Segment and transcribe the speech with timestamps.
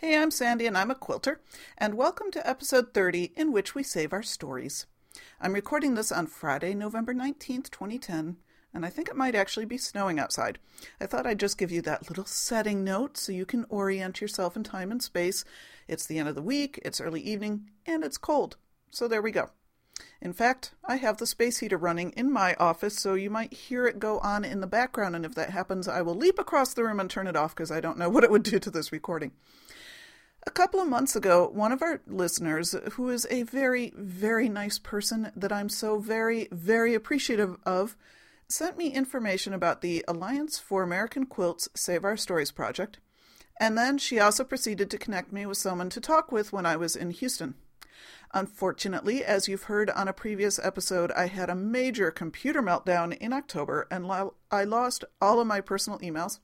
[0.00, 1.42] Hey, I'm Sandy and I'm a quilter,
[1.76, 4.86] and welcome to episode 30 in which we save our stories.
[5.38, 8.38] I'm recording this on Friday, November 19th, 2010,
[8.72, 10.58] and I think it might actually be snowing outside.
[11.02, 14.56] I thought I'd just give you that little setting note so you can orient yourself
[14.56, 15.44] in time and space.
[15.86, 18.56] It's the end of the week, it's early evening, and it's cold.
[18.90, 19.50] So there we go.
[20.22, 23.86] In fact, I have the space heater running in my office, so you might hear
[23.86, 26.84] it go on in the background, and if that happens, I will leap across the
[26.84, 28.92] room and turn it off because I don't know what it would do to this
[28.92, 29.32] recording.
[30.46, 34.78] A couple of months ago, one of our listeners, who is a very, very nice
[34.78, 37.94] person that I'm so very, very appreciative of,
[38.48, 42.98] sent me information about the Alliance for American Quilts Save Our Stories project,
[43.60, 46.76] and then she also proceeded to connect me with someone to talk with when I
[46.76, 47.54] was in Houston.
[48.32, 53.34] Unfortunately, as you've heard on a previous episode, I had a major computer meltdown in
[53.34, 54.10] October and
[54.50, 56.38] I lost all of my personal emails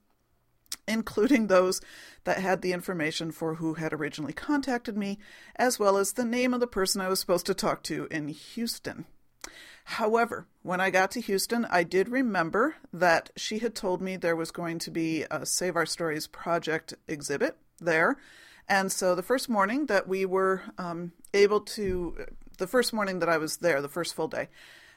[0.88, 1.80] including those
[2.24, 5.18] that had the information for who had originally contacted me,
[5.56, 8.28] as well as the name of the person I was supposed to talk to in
[8.28, 9.06] Houston.
[9.84, 14.34] However, when I got to Houston, I did remember that she had told me there
[14.34, 18.16] was going to be a Save Our Stories project exhibit there.
[18.68, 22.26] And so the first morning that we were um, able to,
[22.58, 24.48] the first morning that I was there, the first full day,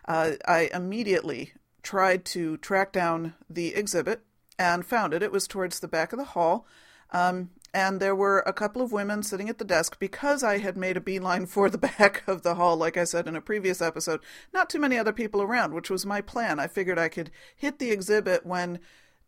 [0.07, 4.23] uh, I immediately tried to track down the exhibit
[4.59, 5.23] and found it.
[5.23, 6.67] It was towards the back of the hall.
[7.11, 10.77] Um, and there were a couple of women sitting at the desk because I had
[10.77, 13.81] made a beeline for the back of the hall, like I said in a previous
[13.81, 14.19] episode.
[14.53, 16.59] Not too many other people around, which was my plan.
[16.59, 18.79] I figured I could hit the exhibit when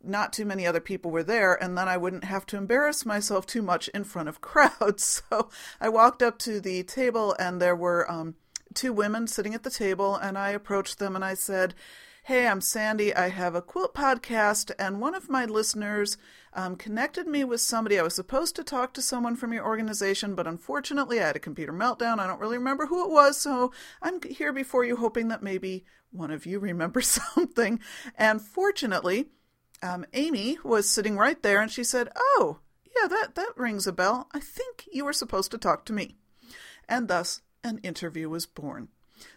[0.03, 3.45] not too many other people were there, and then I wouldn't have to embarrass myself
[3.45, 5.23] too much in front of crowds.
[5.29, 8.35] So I walked up to the table, and there were um,
[8.73, 11.75] two women sitting at the table, and I approached them and I said,
[12.25, 13.15] Hey, I'm Sandy.
[13.15, 16.19] I have a quilt podcast, and one of my listeners
[16.53, 17.97] um, connected me with somebody.
[17.97, 21.39] I was supposed to talk to someone from your organization, but unfortunately, I had a
[21.39, 22.19] computer meltdown.
[22.19, 23.71] I don't really remember who it was, so
[24.03, 27.79] I'm here before you, hoping that maybe one of you remembers something.
[28.15, 29.29] And fortunately,
[29.81, 32.59] um, Amy was sitting right there, and she said, "Oh,
[32.95, 34.29] yeah, that that rings a bell.
[34.31, 36.17] I think you were supposed to talk to me."
[36.87, 38.89] And thus, an interview was born.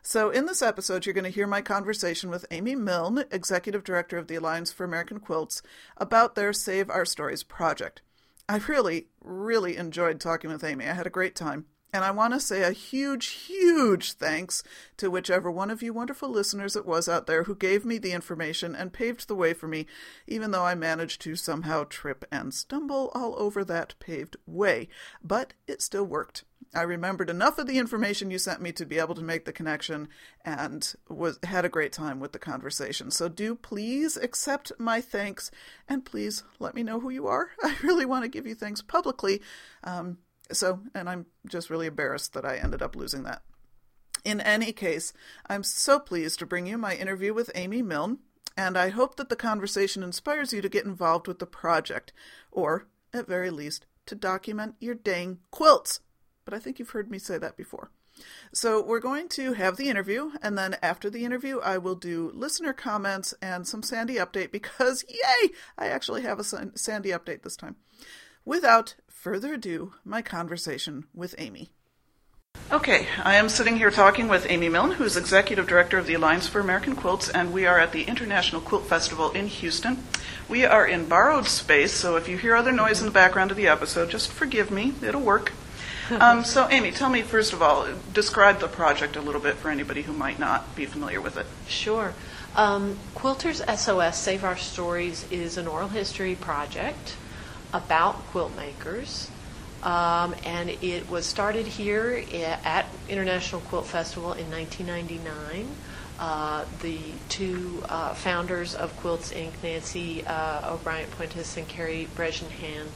[0.03, 4.17] So, in this episode, you're going to hear my conversation with Amy Milne, Executive Director
[4.17, 5.63] of the Alliance for American Quilts,
[5.97, 8.03] about their Save Our Stories project.
[8.49, 10.87] I really, really enjoyed talking with Amy.
[10.87, 11.67] I had a great time.
[11.95, 14.65] And I want to say a huge, huge thanks
[14.97, 18.11] to whichever one of you wonderful listeners it was out there who gave me the
[18.11, 19.87] information and paved the way for me,
[20.27, 24.89] even though I managed to somehow trip and stumble all over that paved way.
[25.23, 26.43] But it still worked.
[26.75, 29.53] I remembered enough of the information you sent me to be able to make the
[29.53, 30.09] connection
[30.45, 33.11] and was had a great time with the conversation.
[33.11, 35.51] So do please accept my thanks
[35.89, 37.51] and please let me know who you are.
[37.63, 39.41] I really want to give you thanks publicly.
[39.85, 40.19] Um,
[40.53, 43.43] so, and I'm just really embarrassed that I ended up losing that.
[44.25, 45.13] In any case,
[45.47, 48.19] I'm so pleased to bring you my interview with Amy Milne,
[48.57, 52.13] and I hope that the conversation inspires you to get involved with the project,
[52.51, 56.01] or, at very least, to document your dang quilts
[56.45, 57.91] but I think you've heard me say that before.
[58.53, 62.31] So we're going to have the interview, and then after the interview, I will do
[62.35, 67.57] listener comments and some Sandy update because, yay, I actually have a Sandy update this
[67.57, 67.77] time.
[68.45, 71.71] Without further ado, my conversation with Amy.
[72.71, 76.47] Okay, I am sitting here talking with Amy Milne, who's Executive Director of the Alliance
[76.47, 80.03] for American Quilts, and we are at the International Quilt Festival in Houston.
[80.49, 83.57] We are in borrowed space, so if you hear other noise in the background of
[83.57, 85.53] the episode, just forgive me, it'll work.
[86.11, 89.71] Um, so, Amy, tell me first of all, describe the project a little bit for
[89.71, 91.47] anybody who might not be familiar with it.
[91.67, 92.13] Sure.
[92.55, 97.17] Um, Quilters SOS Save Our Stories is an oral history project
[97.73, 99.31] about quilt makers.
[99.83, 105.69] Um, and it was started here at International Quilt Festival in 1999.
[106.19, 106.99] Uh, the
[107.29, 112.87] two uh, founders of Quilts Inc., Nancy uh, O'Bryant Puentes and Karey Bresenhan,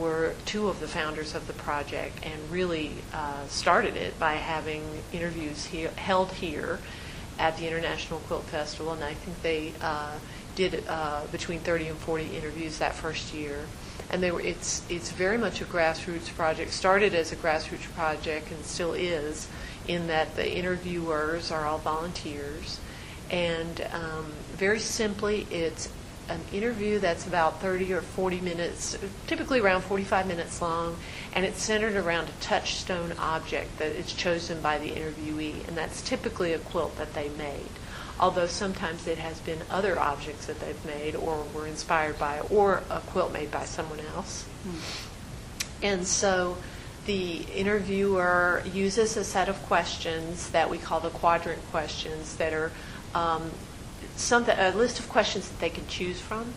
[0.00, 4.82] were two of the founders of the project and really uh, started it by having
[5.12, 6.78] interviews here, held here
[7.38, 10.18] at the International Quilt Festival, and I think they uh,
[10.54, 13.66] did uh, between 30 and 40 interviews that first year.
[14.10, 18.50] and they were, it's, it's very much a grassroots project, started as a grassroots project
[18.50, 19.48] and still is,
[19.88, 22.80] in that the interviewers are all volunteers.
[23.30, 25.88] And um, very simply, it's
[26.28, 28.96] an interview that's about 30 or 40 minutes,
[29.26, 30.96] typically around 45 minutes long,
[31.34, 36.02] and it's centered around a touchstone object that is chosen by the interviewee, and that's
[36.02, 37.68] typically a quilt that they made.
[38.18, 42.82] Although sometimes it has been other objects that they've made or were inspired by, or
[42.90, 44.46] a quilt made by someone else.
[45.82, 46.56] And so
[47.04, 52.72] the interviewer uses a set of questions that we call the quadrant questions that are
[53.14, 53.50] um,
[54.48, 56.54] a list of questions that they can choose from,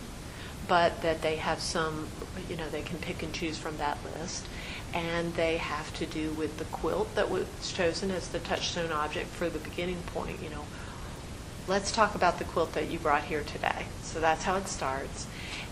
[0.68, 2.08] but that they have some,
[2.50, 4.46] you know, they can pick and choose from that list.
[4.94, 9.28] And they have to do with the quilt that was chosen as the touchstone object
[9.28, 10.42] for the beginning point.
[10.42, 10.66] You know,
[11.68, 13.86] let's talk about the quilt that you brought here today.
[14.02, 15.28] So that's how it starts.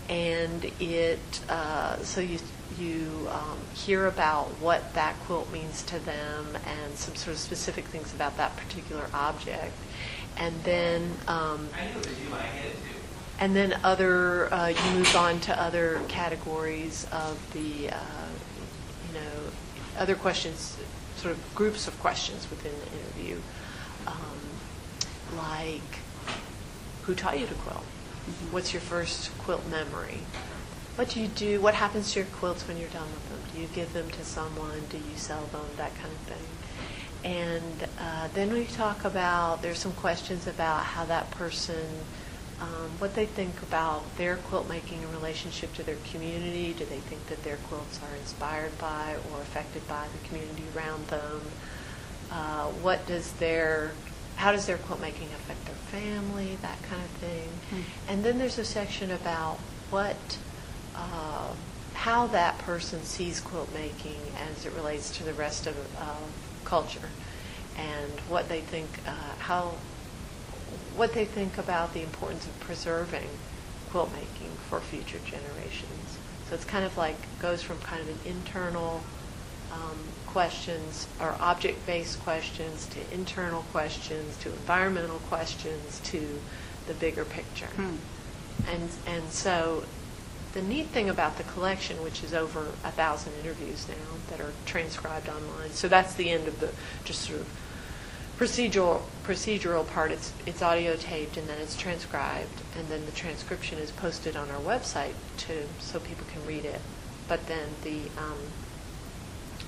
[0.08, 1.18] And it,
[1.48, 2.38] uh, so you,
[2.78, 7.84] you um, hear about what that quilt means to them and some sort of specific
[7.86, 9.72] things about that particular object.
[10.38, 11.68] And then, um,
[13.40, 18.28] and then other, uh, you move on to other categories of the, uh,
[19.08, 19.50] you know,
[19.98, 20.76] other questions,
[21.16, 23.40] sort of groups of questions within the interview.
[24.06, 25.98] Um, like,
[27.02, 27.84] who taught you to quilt?
[28.50, 30.20] What's your first quilt memory?
[30.96, 31.60] What do you do?
[31.60, 33.38] What happens to your quilts when you're done with them?
[33.54, 34.82] Do you give them to someone?
[34.90, 35.64] Do you sell them?
[35.76, 36.44] That kind of thing.
[37.28, 41.84] And uh, then we talk about, there's some questions about how that person,
[42.58, 46.72] um, what they think about their quilt making in relationship to their community.
[46.72, 51.06] Do they think that their quilts are inspired by or affected by the community around
[51.08, 51.42] them?
[52.30, 53.92] Uh, what does their,
[54.36, 56.56] how does their quilt making affect their family?
[56.62, 57.48] That kind of thing.
[57.68, 58.10] Hmm.
[58.10, 59.58] And then there's a section about
[59.90, 60.38] what,
[60.96, 61.52] uh,
[61.92, 66.16] how that person sees quilt making as it relates to the rest of uh,
[66.68, 67.08] culture,
[67.76, 69.74] and what they think, uh, how,
[70.96, 73.28] what they think about the importance of preserving
[73.90, 76.18] quilt making for future generations.
[76.48, 79.02] So it's kind of like goes from kind of an internal
[79.72, 86.40] um, questions or object-based questions to internal questions to environmental questions to
[86.86, 87.66] the bigger picture.
[87.66, 87.96] Hmm.
[88.66, 89.84] And and so
[90.52, 94.52] the neat thing about the collection, which is over a thousand interviews now that are
[94.66, 96.70] transcribed online, so that's the end of the
[97.04, 97.48] just sort of
[98.38, 100.10] procedural procedural part.
[100.10, 104.48] It's it's audio taped and then it's transcribed, and then the transcription is posted on
[104.50, 106.80] our website to so people can read it.
[107.26, 108.38] But then the um,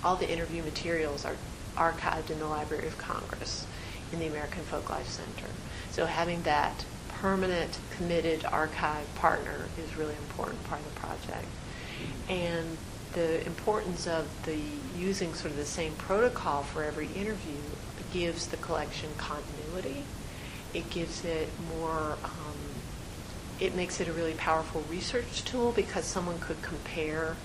[0.02, 1.36] all the interview materials are
[1.76, 3.66] archived in the Library of Congress
[4.12, 5.50] in the American Folklife Center.
[5.90, 6.84] So having that
[7.20, 11.46] permanent, committed archive partner is really important part of the project.
[12.28, 12.78] And
[13.12, 14.58] the importance of the
[14.96, 17.61] using sort of the same protocol for every interview
[18.12, 20.05] gives the collection continuity.
[20.72, 22.17] It gives it more.
[22.25, 22.58] Um,
[23.58, 27.37] it makes it a really powerful research tool because someone could compare,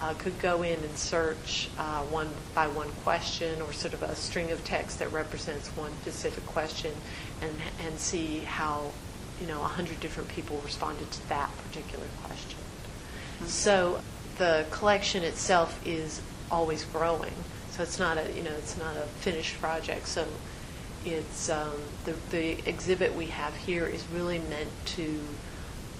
[0.00, 4.16] uh, could go in and search uh, one by one question or sort of a
[4.16, 6.92] string of text that represents one specific question,
[7.42, 7.52] and
[7.84, 8.90] and see how,
[9.40, 12.58] you know, a hundred different people responded to that particular question.
[13.46, 14.00] So
[14.38, 16.20] the collection itself is
[16.50, 17.32] always growing.
[17.70, 20.06] So it's not a you know it's not a finished project.
[20.06, 20.26] So
[21.04, 25.20] it's um, the the exhibit we have here is really meant to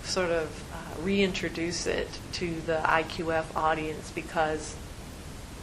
[0.03, 4.77] sort of uh, reintroduce it to the IQF audience because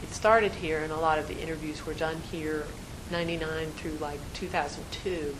[0.03, 2.65] it started here and a lot of the interviews were done here
[3.09, 5.35] 99 through like 2002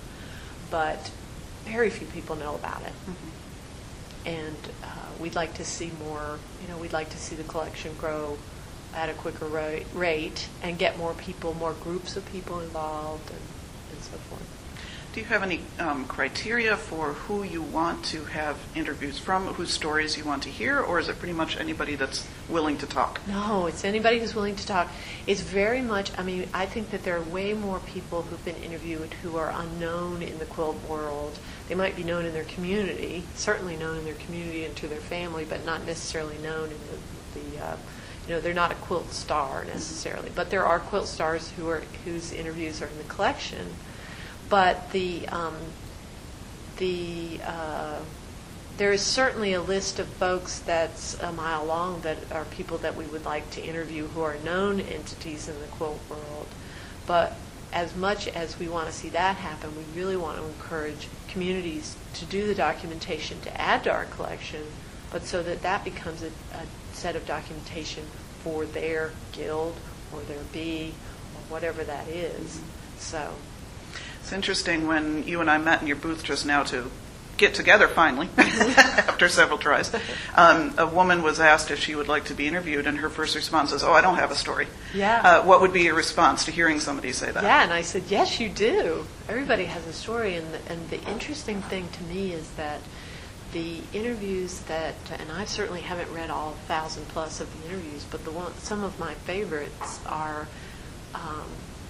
[0.72, 1.12] but
[1.68, 4.30] very few people know about it Mm-hmm.
[4.30, 4.88] and uh,
[5.22, 8.38] we'd like to see more, you know, we'd like to see the collection grow
[8.94, 13.40] at a quicker ro- rate and get more people, more groups of people involved and,
[13.92, 14.44] and so forth.
[15.14, 19.72] Do you have any um, criteria for who you want to have interviews from, whose
[19.72, 23.20] stories you want to hear, or is it pretty much anybody that's willing to talk?
[23.28, 24.90] No, it's anybody who's willing to talk.
[25.26, 28.58] It's very much, I mean, I think that there are way more people who've been
[28.58, 31.40] interviewed who are unknown in the quilt world.
[31.68, 35.00] They might be known in their community, certainly known in their community and to their
[35.00, 37.78] family, but not necessarily known in the, the uh,
[38.28, 40.32] you know, they're not a quilt star necessarily.
[40.34, 43.68] But there are quilt stars who are whose interviews are in the collection.
[44.50, 45.56] But the um,
[46.78, 48.00] the uh,
[48.78, 52.96] there is certainly a list of folks that's a mile long that are people that
[52.96, 56.48] we would like to interview who are known entities in the quilt world.
[57.08, 57.36] But
[57.78, 61.96] as much as we want to see that happen, we really want to encourage communities
[62.16, 64.64] to do the documentation to add to our collection
[65.12, 68.04] but so that that becomes a, a set of documentation
[68.40, 69.76] for their guild
[70.14, 70.94] or their bee
[71.34, 72.60] or whatever that is.
[72.98, 73.34] So,
[74.22, 76.92] It's interesting when you and I met in your booth just now to
[77.38, 79.94] get together finally after several tries.
[80.36, 83.36] Um, a woman was asked if she would like to be interviewed, and her first
[83.36, 85.22] response is, "Oh, I don't have a story." Yeah.
[85.22, 87.44] Uh, what would be your response to hearing somebody say that?
[87.44, 89.06] yeah, and I said, yes, you do.
[89.30, 92.80] Everybody has a story, and the, and the interesting thing to me is that
[93.54, 98.24] the interviews that, and I certainly haven't read all thousand plus of the interviews, but
[98.26, 100.48] the one, some of my favorites are
[101.14, 101.46] um,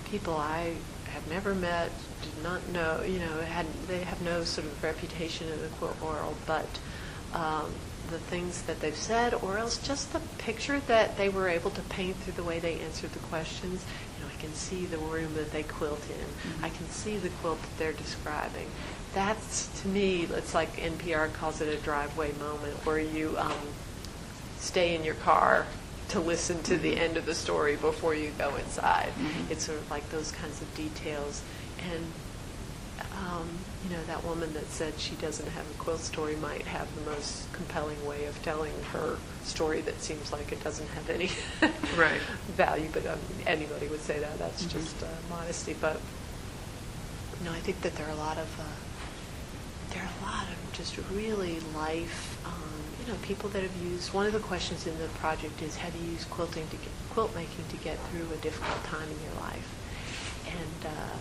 [0.06, 0.76] people I
[1.14, 5.48] have never met, did not know, you know, had they have no sort of reputation
[5.48, 6.68] in the quilt world, but
[7.34, 7.72] um,
[8.10, 11.82] the things that they've said, or else just the picture that they were able to
[11.84, 13.86] paint through the way they answered the questions.
[14.18, 16.64] You know, I can see the room that they quilt in.
[16.64, 18.68] I can see the quilt that they're describing.
[19.14, 23.54] That's to me, it's like NPR calls it a driveway moment, where you um,
[24.60, 25.66] stay in your car
[26.10, 29.12] to listen to the end of the story before you go inside.
[29.18, 29.52] Mhm.
[29.52, 31.42] It's sort of like those kinds of details.
[31.80, 32.06] And,
[33.14, 33.48] um,
[33.84, 37.12] you know, that woman that said she doesn't have a quilt story might have the
[37.12, 41.30] most compelling way of telling her story that seems like it doesn't have any
[41.98, 42.22] Right.
[42.56, 44.38] value, but um, anybody would say that.
[44.40, 44.72] That's Mhm.
[44.72, 45.74] just uh, modesty.
[45.74, 46.00] But,
[47.40, 48.64] you know, I think that there are a lot of, uh,
[49.94, 52.37] there are a lot of just really life,
[53.08, 56.12] know, people that have used, one of the questions in the project is have you
[56.12, 59.76] use quilting to get, quilt making to get through a difficult time in your life?
[60.48, 61.18] And uh,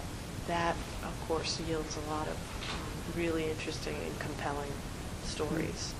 [0.46, 4.72] that, of course, yields a lot of um, really interesting and compelling
[5.24, 5.92] stories.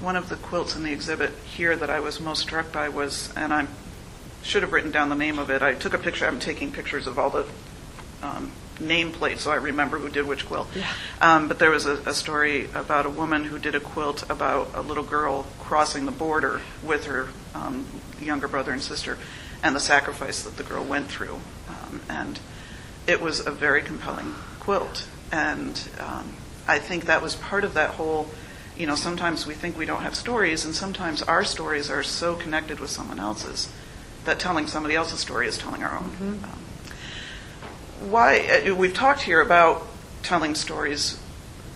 [0.00, 3.32] One of the quilts in the exhibit here that I was most struck by was,
[3.36, 3.66] and I
[4.42, 5.62] should have written down the name of it.
[5.62, 6.26] I took a picture.
[6.26, 7.46] I'm taking pictures of all the
[8.22, 10.68] um, nameplates so I remember who did which quilt.
[10.74, 10.90] Yeah.
[11.20, 14.70] Um, but there was a, a story about a woman who did a quilt about
[14.74, 17.86] a little girl crossing the border with her um,
[18.20, 19.18] younger brother and sister,
[19.62, 21.40] and the sacrifice that the girl went through.
[21.68, 22.40] Um, and
[23.06, 25.06] it was a very compelling quilt.
[25.30, 26.34] And um,
[26.66, 28.28] I think that was part of that whole,
[28.76, 32.34] you know, sometimes we think we don't have stories, and sometimes our stories are so
[32.34, 33.68] connected with someone else's
[34.24, 36.10] that telling somebody else's story is telling our own.
[36.20, 36.48] Mhm.
[38.00, 39.86] Why, uh, we've talked here about
[40.22, 41.20] telling stories.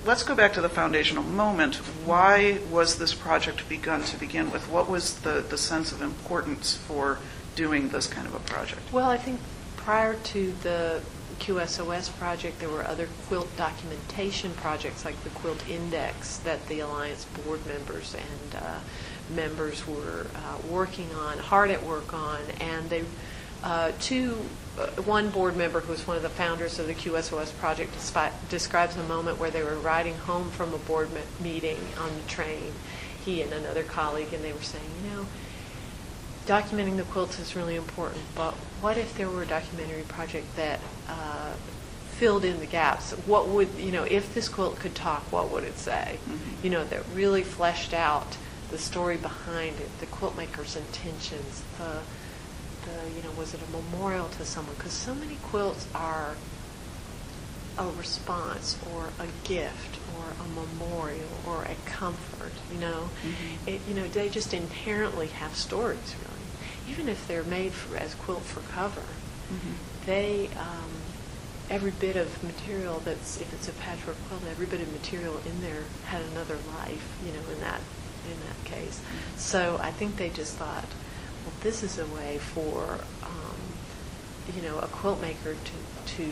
[0.05, 1.77] Let's go back to the foundational moment.
[2.05, 4.69] Why was this project begun to begin with?
[4.69, 7.19] What was the, the sense of importance for
[7.55, 8.81] doing this kind of a project?
[8.93, 9.41] Well, I think
[9.77, 11.03] prior to the
[11.41, 17.25] QSOS project, there were other quilt documentation projects like the Quilt Index that the Alliance
[17.25, 18.81] board members and uh,
[19.35, 23.05] members were uh, working on, hard at work on, and they,
[23.63, 24.37] uh, two,
[24.79, 28.33] uh, one board member who was one of the founders of the QSOS project despi-
[28.49, 32.29] describes a moment where they were riding home from a board me- meeting on the
[32.29, 32.73] train,
[33.25, 35.27] he and another colleague, and they were saying, you know,
[36.47, 40.81] documenting the quilts is really important, but what if there were a documentary project that
[41.09, 41.53] uh,
[42.13, 43.13] filled in the gaps?
[43.27, 46.19] What would, you know, if this quilt could talk, what would it say?
[46.29, 46.39] Mhm.
[46.65, 48.37] You know, that really fleshed out
[48.71, 51.99] the story behind it, the quilt maker's intentions, the,
[52.85, 54.75] the you know, was it a memorial to someone?
[54.77, 56.37] Because so many quilts are
[57.79, 63.09] a response or a gift or a memorial or a comfort, you know.
[63.25, 63.69] Mhm.
[63.69, 66.93] It, you know, they just inherently have stories, really.
[66.93, 69.03] Even if they're made for, as quilt for cover,
[70.07, 70.91] they, um,
[71.71, 75.61] every bit of material that's, if it's a patchwork quilt, every bit of material in
[75.61, 77.81] there had another life, you know, in that,
[78.27, 79.01] in that case.
[79.37, 80.87] So I think they just thought,
[81.49, 83.57] well, this is a way for, um,
[84.55, 86.31] you know, a quilt maker to, to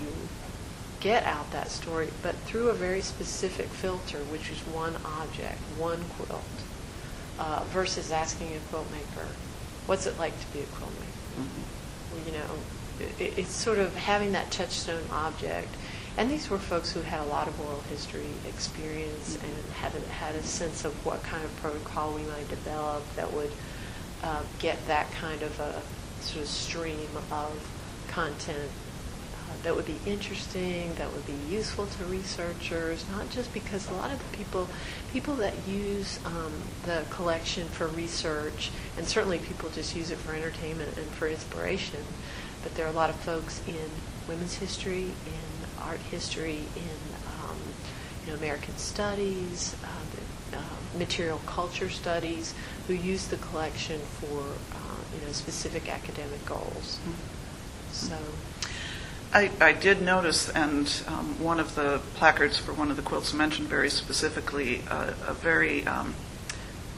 [1.01, 6.05] get out that story, but through a very specific filter, which is one object, one
[6.19, 6.45] quilt,
[7.39, 9.27] uh, versus asking a quilt maker,
[9.87, 11.41] what's it like to be a quilt maker?
[11.41, 11.65] Mhm.
[12.13, 12.61] Well, you know,
[13.19, 15.75] it, it's sort of having that touchstone object.
[16.19, 20.13] And these were folks who had a lot of oral history experience and had a,
[20.13, 23.53] had a sense of what kind of protocol we might develop that would
[24.23, 25.83] uh, get that kind of a
[26.21, 27.69] sort of stream of
[28.09, 28.71] content
[29.35, 33.95] uh, that would be interesting, that would be useful to researchers, not just because a
[33.95, 34.69] lot of the people,
[35.13, 36.53] people that use um,
[36.85, 42.01] the collection for research, and certainly people just use it for entertainment and for inspiration,
[42.63, 43.91] but there are a lot of folks in
[44.29, 47.57] women's history, in art history, in um,
[48.25, 52.55] you know American studies, uh, uh, material culture studies,
[52.87, 56.99] who use the collection for uh, you know specific academic goals.
[57.93, 58.17] So.
[59.33, 63.35] I, I did notice, and um, one of the placards for one of the quilts
[63.35, 66.15] mentioned very specifically uh, a very um,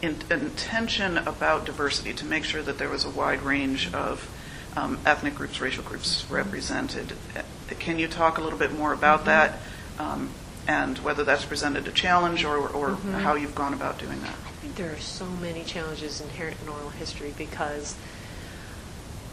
[0.02, 4.30] in, intention about diversity to make sure that there was a wide range of
[4.76, 7.14] um, ethnic groups, racial groups represented.
[7.36, 7.42] Uh,
[7.78, 9.58] Can you talk a little bit more about that
[9.98, 10.30] um,
[10.68, 13.22] and whether that's presented a challenge or, or Mhm.
[13.22, 14.34] how you've gone about doing that?
[14.46, 17.94] I think there are so many challenges inherent in oral history because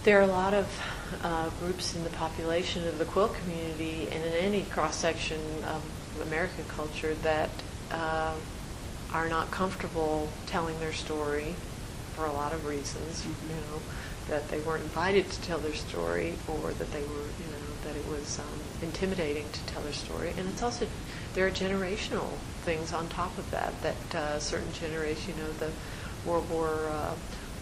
[0.04, 0.68] there are a lot of
[1.24, 5.84] uh, groups in the population of the quilt community and in any cross section of
[6.28, 7.50] American culture that
[7.92, 8.34] uh,
[9.14, 11.56] are not comfortable telling their story
[12.16, 13.24] for a lot of reasons.
[13.24, 13.50] Mhm.
[13.50, 13.82] You know
[14.30, 17.96] that they weren't invited to tell their story, or that they were, you know, that
[17.96, 20.34] it was um, intimidating to tell their story.
[20.36, 20.88] And it's also
[21.36, 22.30] there are generational
[22.64, 23.74] things on top of that.
[23.84, 25.72] That uh, certain generation, you know, the
[26.28, 27.14] World War uh,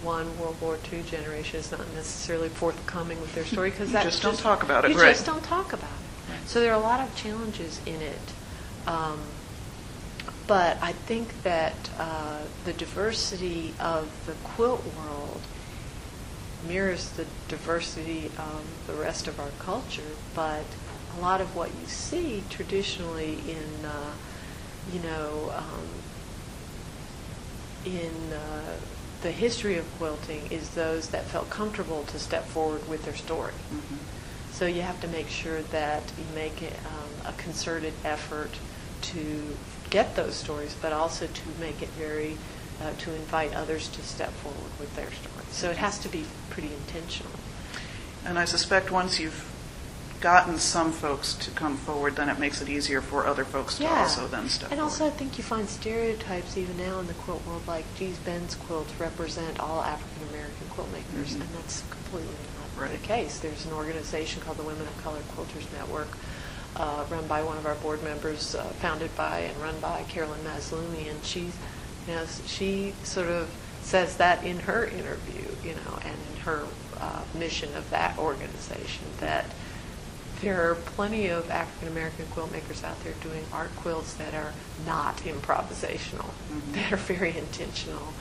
[0.04, 4.22] One, World War Two generation is not necessarily forthcoming with their story because that just
[4.22, 5.10] don't talk about it, You right.
[5.14, 6.32] just don't talk about it.
[6.32, 6.48] Right.
[6.48, 8.34] So there are a lot of challenges in it.
[8.88, 9.20] Um,
[10.48, 15.42] but I think that uh, the diversity of the quilt world
[16.68, 20.02] mirrors the diversity of the rest of our culture,
[20.36, 20.64] but
[21.18, 24.12] a lot of what you see traditionally in, uh,
[24.92, 25.88] you know, um,
[27.86, 28.76] in uh,
[29.22, 33.54] the history of quilting is those that felt comfortable to step forward with their story.
[33.72, 33.98] Mhm.
[34.54, 38.52] So you have to make sure that you make it um, a concerted effort
[39.02, 39.58] to
[39.90, 42.38] get those stories, but also to make it very,
[42.82, 45.46] uh, to invite others to step forward with their story.
[45.52, 47.34] So it has to be pretty intentional.
[48.26, 49.53] And I suspect once you've
[50.24, 53.86] gotten some folks to come forward, then it makes it easier for other folks to
[53.86, 57.46] also then step And also, I think you find stereotypes even now in the quilt
[57.46, 61.42] world, like, Gee's Bend quilts represent all African American quilt makers, Mhm.
[61.42, 62.92] and that's completely not Right.
[63.02, 63.40] the case.
[63.40, 66.08] There's an organization called the Women of Color Quilters Network,
[66.78, 70.40] uh, run by one of our board members, uh, founded by and run by Carolyn
[70.46, 71.52] Mazloomi, and she's,
[72.08, 73.50] you know, she sort of
[73.84, 76.64] says that in her interview, you know, and in her
[77.02, 79.46] uh, mission of that organization that
[80.44, 84.54] there are plenty of African American quilt makers out there doing art quilts that are
[84.86, 86.74] not improvisational, Mhm.
[86.74, 88.14] that are very intentional.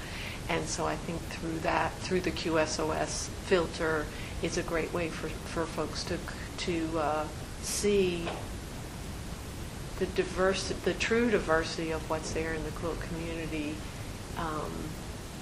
[0.48, 4.06] And so I think through that, through the QSOS filter,
[4.42, 6.18] it's a great way for, for folks to,
[6.58, 7.24] to uh,
[7.62, 8.26] see
[9.98, 13.74] the diverse, the true diversity of what's there in the quilt community,
[14.37, 14.72] um,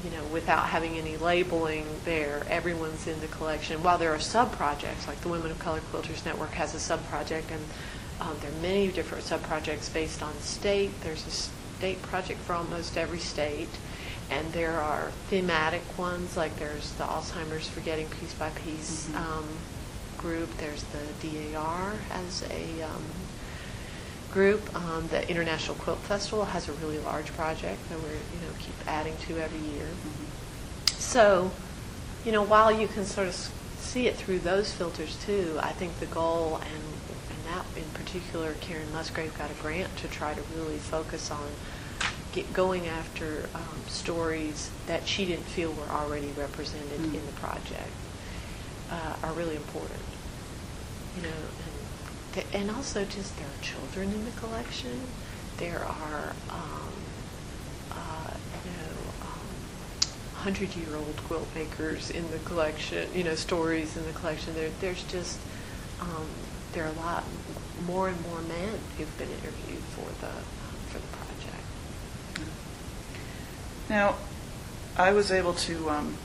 [0.04, 2.44] you know, without having any labeling there.
[2.48, 3.82] Everyone's in the collection.
[3.82, 7.60] While there are sub-projects, like the Women of Color Quilters Network has a sub-project, and
[8.20, 10.90] um, there are many different sub-projects based on state.
[11.02, 13.68] There's a state project for almost every state.
[14.30, 19.16] And there are thematic ones, like there's the Alzheimer's Forgetting Piece by Piece Mhm.
[19.16, 19.48] um,
[20.18, 20.56] group.
[20.58, 23.02] There's the DAR as a um,
[24.30, 24.74] group.
[24.74, 28.74] Um, the International Quilt Festival has a really large project that we're, you know, keep
[28.86, 29.86] adding to every year.
[29.86, 30.90] Mhm.
[30.92, 31.50] So,
[32.24, 35.98] you know, while you can sort of see it through those filters too, I think
[36.00, 36.82] the goal, and,
[37.30, 41.48] and that in particular, Karen Musgrave got a grant to try to really focus on
[42.32, 47.14] get going after um, stories that she didn't feel were already represented Mm.
[47.14, 47.90] in the project
[48.92, 49.98] uh, are really important.
[51.16, 51.36] You know,
[52.52, 55.00] and also just there are children in the collection.
[55.56, 56.92] There are um,
[57.90, 59.46] uh, you know um,
[60.34, 63.08] hundred-year-old quilt makers in the collection.
[63.14, 64.54] You know, stories in the collection.
[64.54, 65.38] There, there's just
[66.00, 66.26] um,
[66.72, 67.24] there are a lot
[67.86, 70.32] more and more men who've been interviewed for the
[70.88, 72.50] for the project.
[73.88, 74.14] Now,
[74.96, 76.16] I was able to um,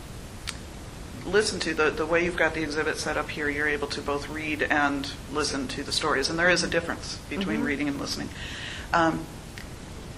[1.26, 3.50] listen to the, the way you've got the exhibit set up here.
[3.50, 7.18] You're able to both read and listen to the stories, and there is a difference
[7.30, 7.66] between Mhm.
[7.66, 8.30] reading and listening.
[8.94, 9.26] Um,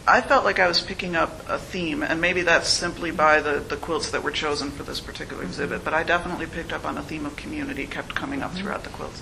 [0.10, 3.60] I felt like I was picking up a theme, and maybe that's simply by the,
[3.60, 6.98] the quilts that were chosen for this particular exhibit, but I definitely picked up on
[6.98, 8.58] a theme of community kept coming up Mhm.
[8.60, 9.22] throughout the quilts.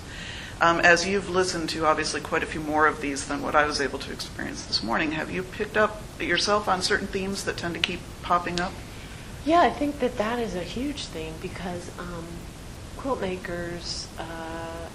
[0.60, 3.66] Um, as you've listened to obviously quite a few more of these than what I
[3.66, 7.56] was able to experience this morning, have you picked up yourself on certain themes that
[7.58, 8.72] tend to keep popping up?
[9.46, 12.26] Yeah, I think that that is a huge thing because um,
[12.96, 14.88] quilt makers uh,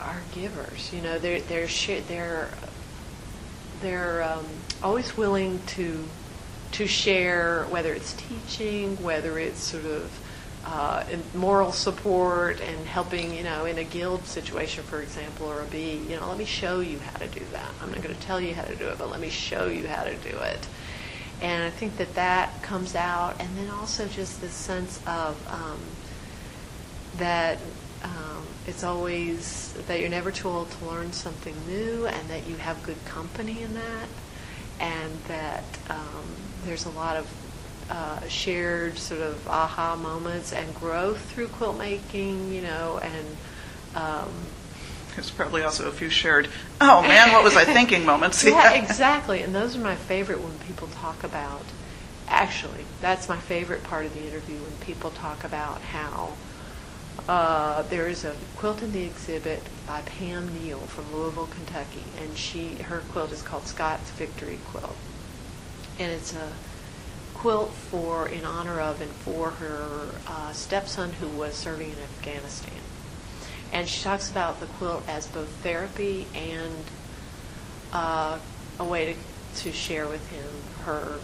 [0.00, 0.92] are givers.
[0.92, 2.48] You know, they're they're sh- they're
[3.80, 4.46] they're um,
[4.84, 6.04] always willing to
[6.72, 10.20] to share, whether it's teaching, whether it's sort of
[10.64, 11.02] uh,
[11.34, 16.00] moral support and helping, you know, in a guild situation, for example, or a bee.
[16.08, 17.70] You know, let me show you how to do that.
[17.82, 19.88] I'm not going to tell you how to do it, but let me show you
[19.88, 20.66] how to do it.
[21.42, 25.80] And I think that that comes out, and then also just the sense of um,
[27.18, 27.58] that
[28.02, 32.56] um, it's always that you're never too old to learn something new, and that you
[32.56, 34.08] have good company in that,
[34.80, 36.24] and that um,
[36.64, 37.28] there's a lot of
[37.90, 43.36] uh, shared sort of aha moments and growth through quilt making, you know, and
[43.94, 44.30] um,
[45.14, 46.48] There's probably also a few shared,
[46.80, 48.44] oh man, what was I thinking moments.
[48.44, 49.42] yeah, exactly.
[49.42, 51.62] And those are my favorite when people talk about.
[52.26, 56.34] Actually, that's my favorite part of the interview when people talk about how
[57.28, 62.36] uh, there is a quilt in the exhibit by Pam Neal from Louisville, Kentucky, and
[62.36, 64.96] she her quilt is called Scott's Victory Quilt,
[65.98, 66.52] and it's a
[67.34, 72.83] quilt for in honor of and for her uh, stepson who was serving in Afghanistan.
[73.74, 76.84] And she talks about the quilt as both therapy and
[77.92, 78.38] uh,
[78.78, 80.48] a way to, to share with him
[80.84, 81.18] her,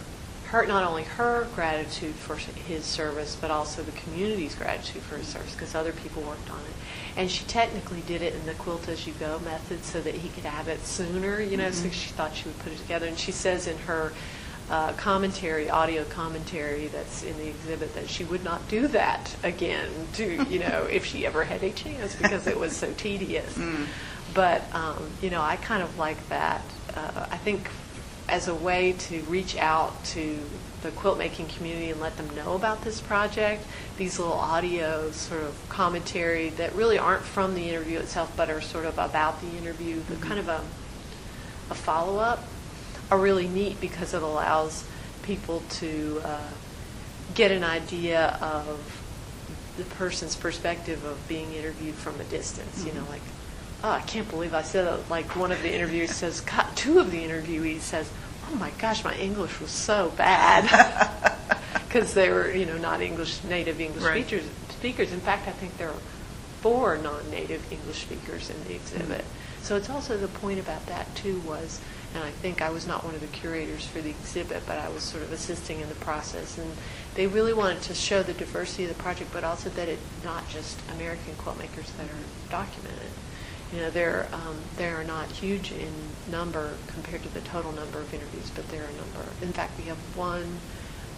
[0.47, 5.27] her not only her gratitude for his service, but also the community's gratitude for his
[5.27, 6.75] service because other people worked on it.
[7.15, 10.27] And she technically did it in the quilt as you go method so that he
[10.27, 11.71] could have it sooner, you know.
[11.71, 11.93] So Mhm.
[11.93, 13.07] she thought she would put it together.
[13.07, 14.11] And she says in her
[14.71, 19.89] uh, commentary, audio commentary that's in the exhibit, that she would not do that again
[20.13, 23.53] to, you know, if she ever had a chance because it was so tedious.
[23.57, 23.85] Mm.
[24.33, 26.63] But, um, you know, I kind of like that.
[26.95, 27.69] Uh, I think
[28.29, 30.39] as a way to reach out to
[30.83, 33.65] the quilt making community and let them know about this project,
[33.97, 38.61] these little audio sort of commentary that really aren't from the interview itself, but are
[38.61, 40.61] sort of about the interview, the kind of a,
[41.69, 42.41] a follow up,
[43.11, 44.85] are really neat because it allows
[45.23, 46.39] people to uh,
[47.35, 49.01] get an idea of
[49.77, 52.83] the person's perspective of being interviewed from a distance.
[52.85, 53.09] You know, Mhm.
[53.09, 53.21] like,
[53.83, 55.09] oh, I can't believe I said that.
[55.09, 58.09] Like one of the interviewers says, God, two of the interviewees says,
[58.51, 61.27] oh my gosh, my English was so bad.
[61.87, 64.25] Because they were, you know, not English, native English Right.
[64.25, 64.45] speakers.
[64.69, 65.11] Speakers.
[65.11, 65.99] In fact, I think there are
[66.61, 69.25] four non-native English speakers in the exhibit.
[69.61, 71.81] So it's also the point about that too was,
[72.13, 74.89] and I think I was not one of the curators for the exhibit, but I
[74.89, 76.57] was sort of assisting in the process.
[76.57, 76.71] And
[77.15, 80.49] they really wanted to show the diversity of the project, but also that it's not
[80.49, 83.11] just American quilt makers that are documented.
[83.73, 85.93] You know, they're, um, they are not huge in
[86.29, 89.31] number compared to the total number of interviews, but there are a number.
[89.41, 90.59] In fact, we have one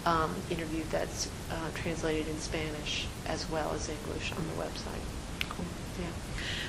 [0.05, 5.22] um, interview that's uh, translated in Spanish as well as English on the website.
[5.99, 6.05] Yeah.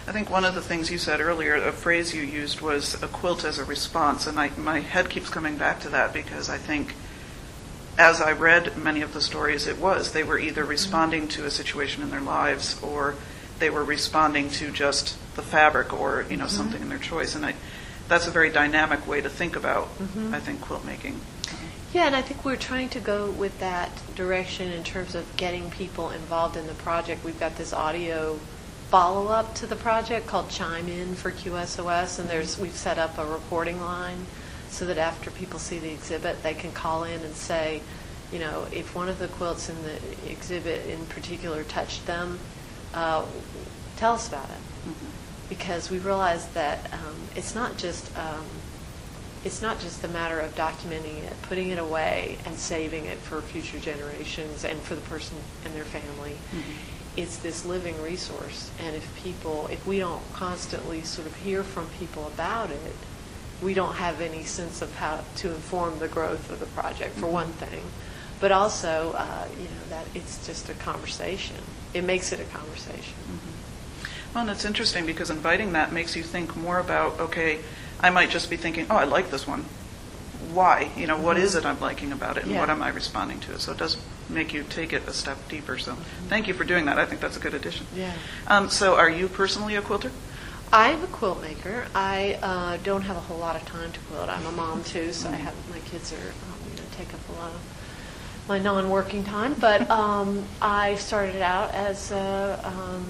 [0.06, 3.08] I think one of the things you said earlier, a phrase you used was a
[3.08, 6.58] quilt as a response, and I, my head keeps coming back to that because I
[6.58, 6.94] think
[7.96, 10.12] as I read many of the stories, it was.
[10.12, 13.14] They were either responding to a situation in their lives or
[13.60, 16.50] they were responding to just the fabric or, you know, Mhm.
[16.50, 17.34] something in their choice.
[17.36, 17.54] And I,
[18.08, 20.34] that's a very dynamic way to think about, Mhm.
[20.34, 21.20] I think, quilt making.
[21.92, 25.70] Yeah, and I think we're trying to go with that direction in terms of getting
[25.70, 27.24] people involved in the project.
[27.24, 28.40] We've got this audio
[28.94, 33.26] follow-up to the project called Chime In for QSOS, and there's we've set up a
[33.26, 34.24] reporting line
[34.70, 37.82] so that after people see the exhibit, they can call in and say,
[38.32, 42.38] you know, if one of the quilts in the exhibit in particular touched them,
[42.94, 43.24] uh,
[43.96, 44.94] tell us about it Mhm.
[45.48, 48.44] because we realized that um, it's not just um,
[49.44, 53.42] it's not just a matter of documenting it, putting it away, and saving it for
[53.42, 56.36] future generations and for the person and their family.
[56.54, 56.62] Mhm.
[57.16, 61.86] It's this living resource, and if people, if we don't constantly sort of hear from
[61.98, 62.96] people about it,
[63.62, 67.28] we don't have any sense of how to inform the growth of the project, for
[67.28, 67.82] one thing.
[68.40, 71.56] But also, uh, you know, that it's just a conversation.
[71.94, 73.14] It makes it a conversation.
[73.30, 74.34] Mhm.
[74.34, 77.60] Well, and it's interesting because inviting that makes you think more about, okay,
[78.00, 79.66] I might just be thinking, oh, I like this one.
[80.52, 80.90] Why?
[80.96, 83.58] You know, what is it I'm liking about it and what am I responding to?
[83.60, 83.96] So it does
[84.28, 85.78] make you take it a step deeper.
[85.78, 85.94] So
[86.28, 86.98] thank you for doing that.
[86.98, 87.86] I think that's a good addition.
[87.94, 88.12] Yeah.
[88.46, 90.10] Um, so are you personally a quilter?
[90.72, 91.86] I'm a quilt maker.
[91.94, 94.28] I uh, don't have a whole lot of time to quilt.
[94.28, 97.20] I'm a mom too, so I have my kids are um, you know take up
[97.28, 97.60] a lot of
[98.48, 99.54] my non-working time.
[99.54, 103.06] But um, I started out as a um,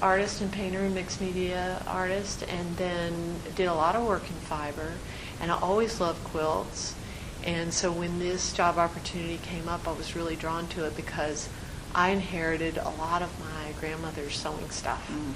[0.00, 4.36] artist and painter and mixed media artist, and then did a lot of work in
[4.36, 4.94] fiber.
[5.40, 6.94] And I always loved quilts.
[7.44, 11.48] And so when this job opportunity came up, I was really drawn to it because
[11.94, 15.08] I inherited a lot of my grandmother's sewing stuff.
[15.10, 15.32] Mhm.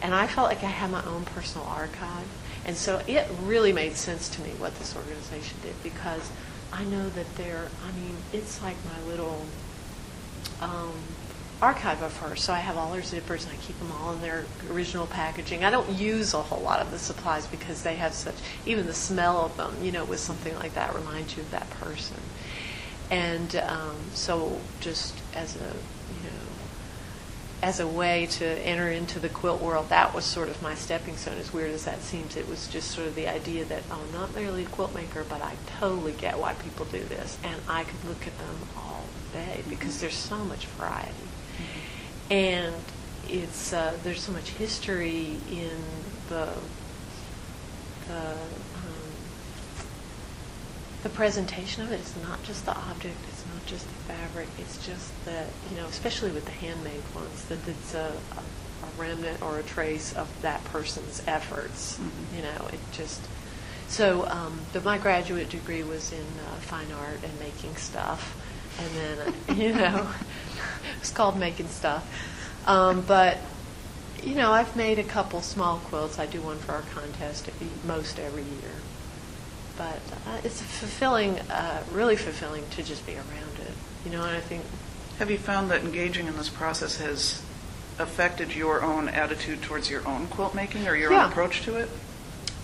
[0.00, 2.26] And I felt like I had my own personal archive.
[2.64, 6.30] And so it really made sense to me what this organization did because
[6.72, 9.46] I know that they're, I mean, it's like my little
[10.60, 10.92] um,
[11.60, 12.36] archive of her.
[12.36, 15.64] So I have all her zippers and I keep them all in their original packaging.
[15.64, 18.94] I don't use a whole lot of the supplies because they have such, even the
[18.94, 22.18] smell of them, you know, with something like that reminds you of that person.
[23.10, 26.48] And um, so just as a, you know,
[27.60, 31.16] as a way to enter into the quilt world, that was sort of my stepping
[31.16, 31.38] stone.
[31.38, 34.12] As weird as that seems, it was just sort of the idea that oh, I'm
[34.12, 37.82] not merely a quilt maker, but I totally get why people do this, and I
[37.84, 41.12] could look at them all day because there's so much variety,
[42.30, 42.74] and
[43.28, 45.82] it's uh, there's so much history in
[46.28, 46.48] the
[48.06, 49.08] the um,
[51.02, 52.00] the presentation of it.
[52.00, 53.16] It's not just the object.
[53.28, 54.48] It's not just the fabric.
[54.58, 58.42] It's just that you know, especially with the handmade ones, that it's a, a,
[58.98, 61.98] remnant or a trace of that person's efforts.
[61.98, 62.36] Mhm.
[62.36, 63.20] You know, it just.
[63.88, 68.36] So, um, but my graduate degree was in uh, fine art and making stuff,
[68.78, 70.08] and then you know,
[71.00, 72.06] it's called making stuff.
[72.66, 73.38] Um, but
[74.22, 76.18] you know, I've made a couple small quilts.
[76.18, 77.48] I do one for our contest
[77.86, 78.72] most every year.
[79.76, 83.70] But uh, it's fulfilling, uh, really fulfilling to just be around it.
[84.04, 84.64] You know, and I think,
[85.20, 87.40] Have you found that engaging in this process has
[87.96, 91.26] affected your own attitude towards your own quilt making or your Yeah.
[91.26, 91.88] own approach to it?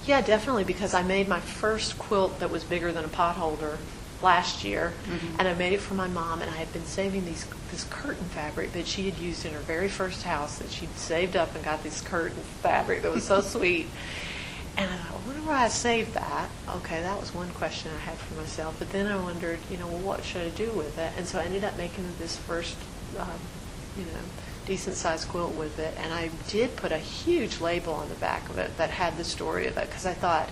[0.06, 3.78] yeah, definitely, because I made my first quilt that was bigger than a potholder
[4.22, 5.38] last year, Mhm.
[5.38, 8.24] and I made it for my mom, and I had been saving these this curtain
[8.28, 11.64] fabric that she had used in her very first house that she'd saved up and
[11.64, 13.88] got this curtain fabric that was so sweet.
[14.76, 16.48] And I thought, I wonder why I saved that.
[16.76, 18.74] Okay, that was one question I had for myself.
[18.78, 21.12] But then I wondered, you know, well, what should I do with it?
[21.16, 22.76] And so I ended up making this first,
[23.18, 23.28] um,
[23.96, 24.18] you know,
[24.66, 25.94] decent sized quilt with it.
[26.02, 29.24] And I did put a huge label on the back of it that had the
[29.24, 30.48] story of it because I thought,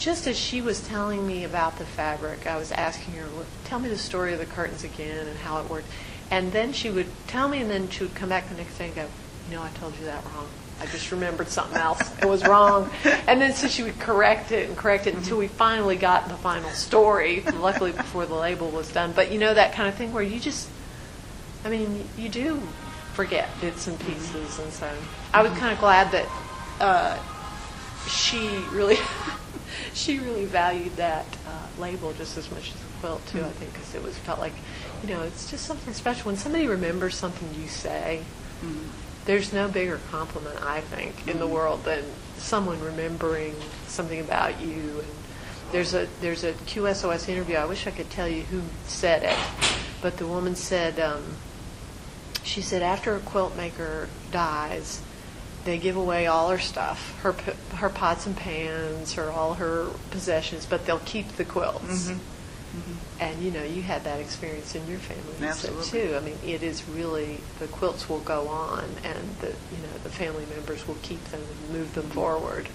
[0.00, 3.78] just as she was telling me about the fabric, I was asking her, "Well, tell
[3.78, 5.86] me the story of the curtains again and how it worked.
[6.30, 8.86] And then she would tell me, and then she would come back the next day
[8.86, 9.06] and go,
[9.48, 10.46] you know, I told you that wrong.
[10.80, 12.00] I just remembered something else.
[12.18, 12.88] It was wrong.
[13.26, 16.36] And then so she would correct it and correct it until we finally got the
[16.36, 19.12] final story, luckily before the label was done.
[19.12, 20.68] But you know, that kind of thing where you just,
[21.64, 22.62] I mean, you do
[23.12, 24.58] forget bits and pieces.
[24.58, 24.90] And so
[25.34, 26.26] I was kind of glad that
[26.80, 27.18] uh,
[28.08, 28.96] she really,
[29.94, 33.40] she really valued that uh, label just as much as the quilt too.
[33.40, 34.52] I think because it was felt like,
[35.02, 38.22] you know, it's just something special when somebody remembers something you say.
[38.62, 38.88] Mhm.
[39.26, 41.50] There's no bigger compliment, I think, in the Mhm.
[41.50, 42.04] world than
[42.38, 43.54] someone remembering
[43.86, 45.00] something about you.
[45.02, 45.08] And
[45.72, 47.56] there's a there's a QSOS interview.
[47.56, 49.36] I wish I could tell you who said it,
[50.02, 51.36] but the woman said um,
[52.42, 55.00] she said after a quilt maker dies,
[55.64, 59.88] they give away all her stuff, her p- her pots and pans, her all her
[60.10, 62.08] possessions, but they'll keep the quilts.
[62.08, 62.18] Mhm.
[63.18, 65.90] And you know, you had that experience in your family you said, Absolutely.
[65.90, 66.16] too.
[66.16, 70.08] I mean, it is really the quilts will go on, and the you know the
[70.08, 72.68] family members will keep them and move them forward,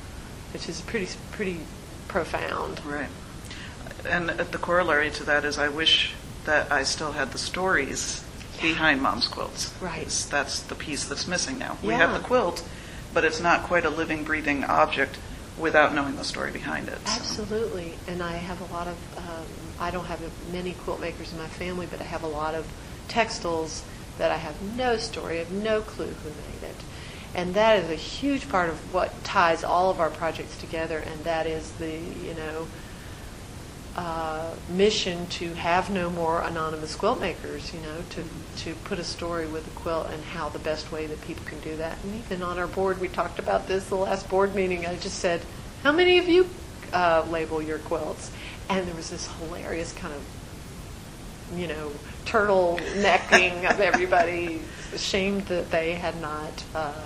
[0.53, 1.61] which is pretty pretty
[2.09, 2.81] profound.
[2.85, 3.07] Right.
[4.07, 8.21] And uh, the corollary to that is I wish that I still had the stories
[8.61, 9.73] behind mom's quilts.
[9.81, 10.01] Right.
[10.01, 11.77] It's- That's the piece that's missing now.
[11.83, 12.17] We have Yeah.
[12.17, 12.63] the quilt,
[13.13, 15.17] but it's not quite a living, breathing object
[15.57, 16.97] without knowing the story behind it.
[17.05, 17.13] so.
[17.13, 18.97] Absolutely, and I have a lot of.
[19.17, 19.45] Um,
[19.79, 20.19] I don't have
[20.51, 22.65] many quilt makers in my family, but I have a lot of
[23.07, 23.83] textiles
[24.17, 26.75] that I have no story, I have no clue who made it,
[27.33, 31.23] and that is a huge part of what ties all of our projects together, and
[31.23, 32.67] that is the you know.
[33.95, 38.21] Uh, mission to have no more anonymous quilt makers, you know, to,
[38.57, 41.57] to put a story with a quilt and how the best way that people can
[41.61, 41.97] do that.
[42.03, 44.85] And even on our board, we talked about this the last board meeting.
[44.85, 45.41] I just said,
[45.81, 46.45] how many of you
[46.91, 48.31] uh, label your quilts?
[48.69, 51.89] And there was this hilarious kind of, you know,
[52.25, 54.59] turtle necking of everybody,
[54.93, 57.01] ashamed that they had not, uh,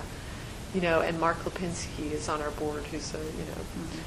[0.73, 3.99] you know, and Mark Lipinski is on our board, who's a, you know, Mhm.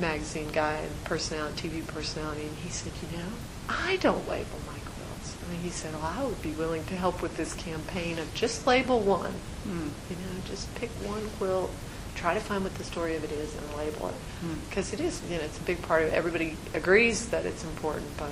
[0.00, 3.28] Magazine guy and personality, TV personality, and he said, you know,
[3.68, 5.36] I don't label my quilts.
[5.44, 8.32] I mean, he said, well, I would be willing to help with this campaign of
[8.34, 9.32] just label one.
[9.66, 9.90] Mm.
[10.10, 11.70] You know, just pick one quilt,
[12.14, 14.14] try to find what the story of it is, and label it.
[14.40, 14.54] Hmm.
[14.68, 16.14] Because it is, you know, it's a big part of it.
[16.14, 18.30] Everybody agrees that it's important, but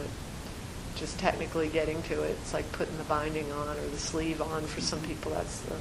[0.96, 4.62] just technically getting to it, it's like putting the binding on or the sleeve on.
[4.62, 5.76] For some people, that's the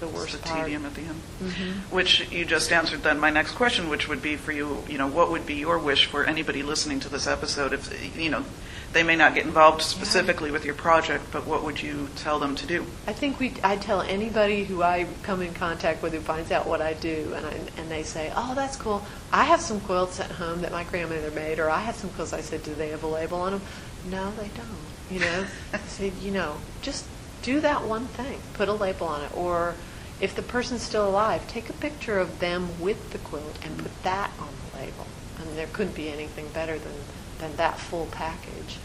[0.00, 0.64] the worst the part.
[0.64, 1.20] tedium at the end.
[1.42, 1.90] Mhm.
[1.90, 5.06] Which you just answered then my next question, which would be for you, you know,
[5.06, 7.72] what would be your wish for anybody listening to this episode?
[7.72, 8.44] If, you know,
[8.92, 12.54] they may not get involved specifically with your project, but what would you tell them
[12.56, 12.86] to do?
[13.06, 16.66] I think we, I tell anybody who I come in contact with who finds out
[16.66, 19.04] what I do, and I, and they say, "Oh, that's cool.
[19.32, 22.32] I have some quilts at home that my grandmother made, or I have some quilts."
[22.32, 23.62] I said, "Do they have a label on them?"
[24.10, 24.86] No, they don't.
[25.10, 27.04] You know, I said, you know, just
[27.46, 29.76] do that one thing, put a label on it, or
[30.20, 34.02] if the person's still alive, take a picture of them with the quilt and put
[34.02, 35.06] that on the label.
[35.38, 36.94] And there couldn't be anything better than
[37.38, 38.78] than that full package.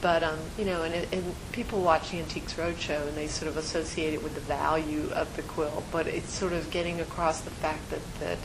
[0.00, 3.48] But um, you know, and, it, and people watch the Antiques Roadshow and they sort
[3.48, 7.42] of associate it with the value of the quilt, but it's sort of getting across
[7.42, 8.38] the fact that that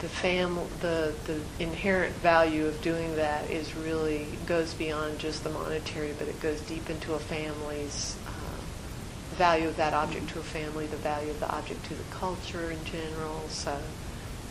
[0.00, 5.50] the fam the the inherent value of doing that is really goes beyond just the
[5.50, 10.42] monetary, but it goes deep into a family's uh, value of that object to a
[10.42, 13.42] family, the value of the object to the culture in general.
[13.48, 13.78] So,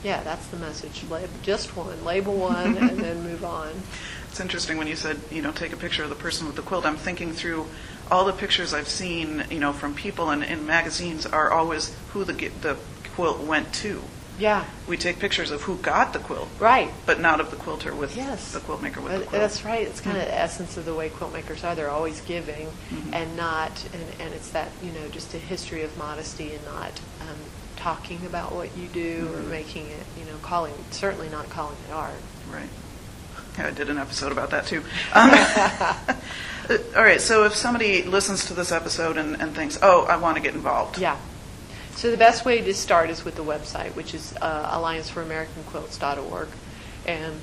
[0.04, 1.04] yeah, that's the message.
[1.10, 3.72] Lab, just one, label one, and then move on.
[4.30, 6.62] It's interesting when you said, you know, take a picture of the person with the
[6.62, 6.86] quilt.
[6.86, 7.66] I'm thinking through
[8.12, 12.24] all the pictures I've seen, you know, from people and in magazines are always who
[12.24, 12.78] the the
[13.16, 14.04] quilt went to.
[14.40, 16.90] Yeah, We take pictures of who got the quilt, right.
[17.06, 18.54] but not of the quilter with Yes.
[18.54, 19.42] the quilt maker with Uh, the quilt.
[19.42, 19.86] That's right.
[19.86, 21.76] It's kind of the essence of the way quilt makers are.
[21.76, 23.10] They're always giving, Mhm.
[23.14, 26.92] and not, and, and it's that you know just a history of modesty and not
[27.22, 27.36] um,
[27.76, 29.50] talking about what you do or Mhm.
[29.50, 32.12] making it, you know, calling certainly not calling it art.
[32.52, 32.70] Right.
[33.58, 34.84] Yeah, I did an episode about that too.
[35.14, 35.32] Um,
[36.96, 40.38] all right, so if somebody listens to this episode and, and thinks, oh, I want
[40.38, 40.98] to get involved.
[40.98, 41.18] Yeah.
[42.00, 46.48] So the best way to start is with the website, which is uh, allianceforamericanquilts.org,
[47.06, 47.42] and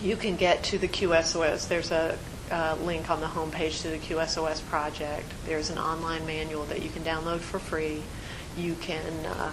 [0.00, 1.68] you can get to the QSOS.
[1.68, 2.16] There's a
[2.50, 5.30] uh, link on the homepage to the QSOS project.
[5.44, 8.02] There's an online manual that you can download for free.
[8.56, 9.52] You can uh,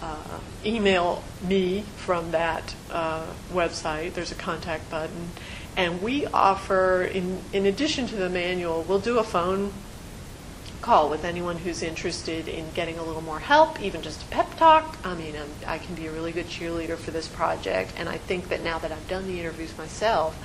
[0.00, 4.14] uh, email me from that uh, website.
[4.14, 5.30] There's a contact button.
[5.76, 9.72] And we offer, in, in addition to the manual, we'll do a phone
[10.80, 14.56] call with anyone who's interested in getting a little more help, even just a pep
[14.56, 14.98] talk.
[15.04, 18.18] I mean, um, I can be a really good cheerleader for this project, and I
[18.18, 20.36] think that now that I've done the interviews myself,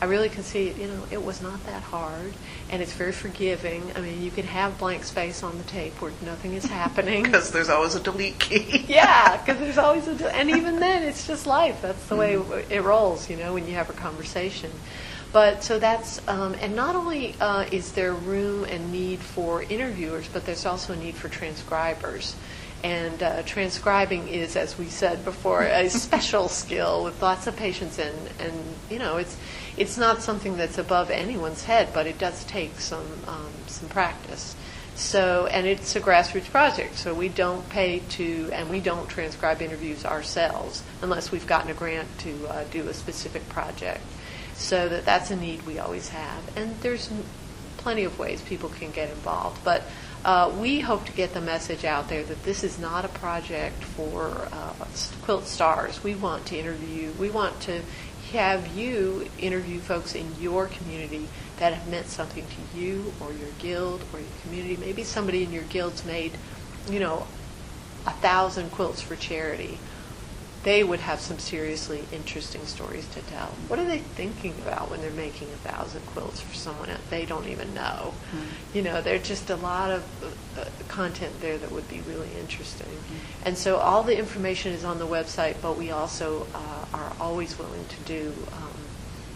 [0.00, 2.32] I really can see, you know, it was not that hard,
[2.70, 3.82] and it's very forgiving.
[3.94, 7.24] I mean, you can have blank space on the tape where nothing is happening.
[7.34, 8.84] Because there's always a delete key.
[8.88, 11.80] yeah, because there's always a, and even then, it's just life.
[11.80, 12.34] That's the way
[12.70, 14.70] it rolls, you know, when you have a conversation.
[15.34, 20.28] But so that's, um, and not only uh, is there room and need for interviewers,
[20.28, 22.36] but there's also a need for transcribers.
[22.84, 27.98] And uh, transcribing is, as we said before, a special skill with lots of patience
[27.98, 28.54] and, and
[28.88, 29.36] you know, it's
[29.76, 34.54] it's not something that's above anyone's head, but it does take some um, some practice.
[34.94, 39.60] So, and it's a grassroots project, so we don't pay to, and we don't transcribe
[39.60, 44.00] interviews ourselves unless we've gotten a grant to uh, do a specific project.
[44.54, 47.10] So that that's a need we always have, and there's
[47.76, 49.62] plenty of ways people can get involved.
[49.64, 49.82] But
[50.24, 53.84] uh, we hope to get the message out there that this is not a project
[53.84, 54.72] for uh,
[55.22, 56.02] quilt stars.
[56.02, 57.12] We want to interview.
[57.18, 57.82] We want to
[58.32, 63.50] have you interview folks in your community that have meant something to you or your
[63.58, 64.76] guild or your community.
[64.76, 66.32] Maybe somebody in your guild's made,
[66.90, 67.26] you know,
[68.06, 69.78] a thousand quilts for charity.
[70.64, 73.48] They would have some seriously interesting stories to tell.
[73.68, 77.02] What are they thinking about when they're making a thousand quilts for someone else?
[77.10, 78.14] They don't even know.
[78.72, 80.02] You know, there's just a lot of
[80.56, 82.88] uh, uh, content there that would be really interesting.
[83.44, 87.58] And so all the information is on the website, but we also uh, are always
[87.58, 88.72] willing to do, um,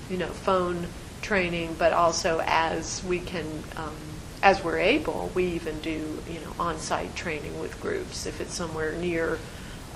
[0.09, 0.87] you know, phone
[1.21, 3.45] training, but also as we can,
[3.77, 3.95] um,
[4.43, 8.25] as we're able, we even do, you know, on-site training with groups.
[8.25, 9.39] If it's somewhere near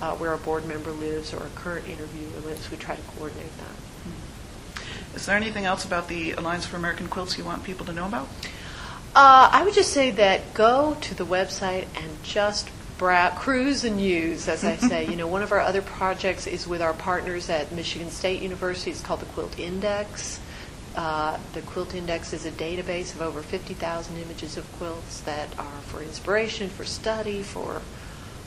[0.02, 3.56] uh, where a board member lives or a current interviewer lives, we try to coordinate
[3.58, 5.14] that.
[5.14, 8.06] Is there anything else about the Alliance for American Quilts you want people to know
[8.06, 8.26] about?
[9.14, 14.00] Uh, I would just say that go to the website and just brow- cruise and
[14.00, 15.06] use, as I say.
[15.10, 18.90] you know, one of our other projects is with our partners at Michigan State University.
[18.90, 20.40] It's called the Quilt Index.
[20.96, 25.80] Uh, the Quilt Index is a database of over 50,000 images of quilts that are
[25.82, 27.82] for inspiration, for study, for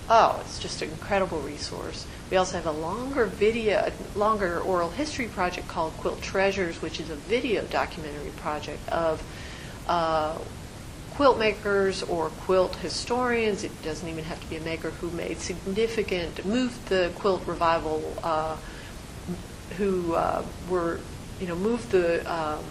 [0.10, 2.06] oh, it's just an incredible resource.
[2.30, 7.00] We also have a longer video, a longer oral history project called Quilt Treasures, which
[7.00, 9.24] is a video documentary project of
[9.88, 10.38] uh,
[11.12, 13.64] quilt makers or quilt historians.
[13.64, 18.14] It doesn't even have to be a maker who made significant, moved the quilt revival,
[18.24, 18.58] uh,
[19.78, 21.00] who uh, were,
[21.40, 22.64] you know, moved the um,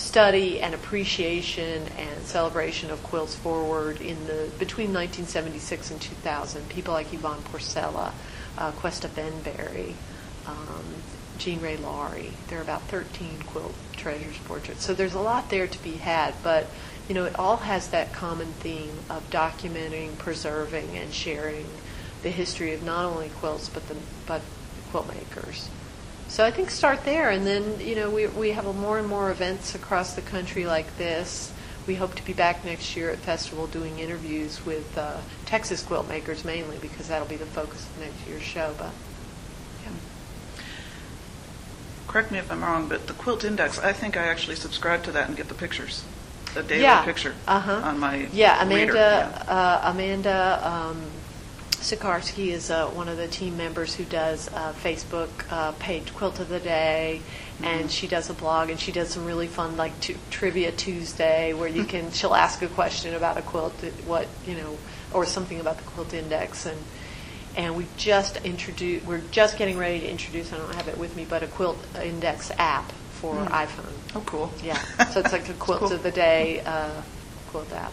[0.00, 6.68] study and appreciation and celebration of quilts forward in the between 1976 and 2000.
[6.68, 8.12] People like Yvonne Porcella,
[8.58, 9.94] uh, Cuesta Benberry,
[10.46, 10.84] um,
[11.38, 12.32] Jean Ray Laury.
[12.48, 14.84] There are about 13 quilt treasures portraits.
[14.84, 16.66] So there's a lot there to be had, but
[17.08, 21.66] you know it all has that common theme of documenting, preserving, and sharing
[22.22, 23.96] the history of not only quilts but the
[24.26, 24.42] but
[24.90, 25.68] quilt makers.
[26.30, 29.08] So I think start there, and then you know we we have a more and
[29.08, 31.52] more events across the country like this.
[31.88, 36.08] We hope to be back next year at festival doing interviews with uh, Texas quilt
[36.08, 38.72] makers mainly because that'll be the focus of next year's show.
[38.78, 38.92] But
[39.82, 39.90] yeah.
[42.06, 45.12] correct me if I'm wrong, but the Quilt Index, I think I actually subscribe to
[45.12, 46.04] that and get the pictures,
[46.54, 47.04] the daily Yeah.
[47.04, 47.80] picture Uh-huh.
[47.82, 48.62] on my Yeah.
[48.62, 51.02] Amanda, uh, Amanda um,
[51.80, 56.38] Sikarskie is uh, one of the team members who does uh, Facebook uh, page Quilt
[56.40, 57.22] of the Day,
[57.60, 57.64] Mm-hmm.
[57.66, 61.52] and she does a blog, and she does some really fun like tu- trivia Tuesday
[61.52, 63.74] where you can she'll ask a question about a quilt,
[64.06, 64.78] what you know,
[65.12, 66.78] or something about the Quilt Index, and
[67.56, 70.50] and we just introduced we're just getting ready to introduce.
[70.54, 73.92] I don't have it with me, but a Quilt Index app for iPhone.
[74.14, 74.50] Oh, cool.
[74.64, 74.78] Yeah,
[75.10, 75.92] so it's like a Quilt cool.
[75.92, 77.02] of the Day uh,
[77.48, 77.92] quilt app.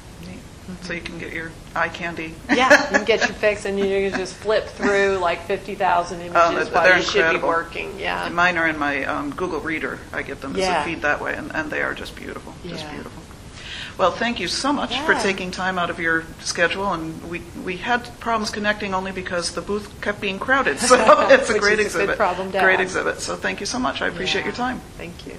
[0.81, 2.33] So you can get your eye candy.
[2.53, 6.35] Yeah, you can get your fix and you can just flip through like 50,000 images
[6.35, 7.99] Oh, they're- while you should be working.
[7.99, 8.27] Yeah.
[8.29, 9.99] Mine are in my um, Google Reader.
[10.13, 12.53] I get them as a feed that way, and, and they are just beautiful.
[12.67, 13.21] Just beautiful.
[13.97, 17.77] Well, thank you so much for taking time out of your schedule, and we we
[17.77, 20.77] had problems connecting only because the booth kept being crowded.
[20.87, 20.95] So
[21.31, 22.15] it's a great a exhibit.
[22.15, 22.81] problem to great have.
[22.81, 23.21] exhibit.
[23.21, 24.01] So thank you so much.
[24.03, 24.47] I appreciate Yeah.
[24.47, 24.81] your time.
[24.97, 25.35] Thank you.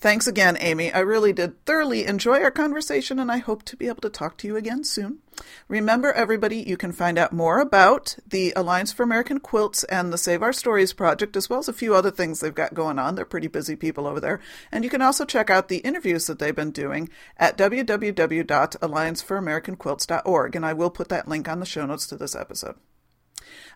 [0.00, 0.92] Thanks again, Amy.
[0.92, 4.36] I really did thoroughly enjoy our conversation, and I hope to be able to talk
[4.38, 5.18] to you again soon.
[5.66, 10.18] Remember, everybody, you can find out more about the Alliance for American Quilts and the
[10.18, 13.16] Save Our Stories project, as well as a few other things they've got going on.
[13.16, 14.38] They're pretty busy people over there.
[14.70, 20.64] And you can also check out the interviews that they've been doing at www.allianceforamericanquilts.org, and
[20.64, 22.76] I will put that link on the show notes to this episode.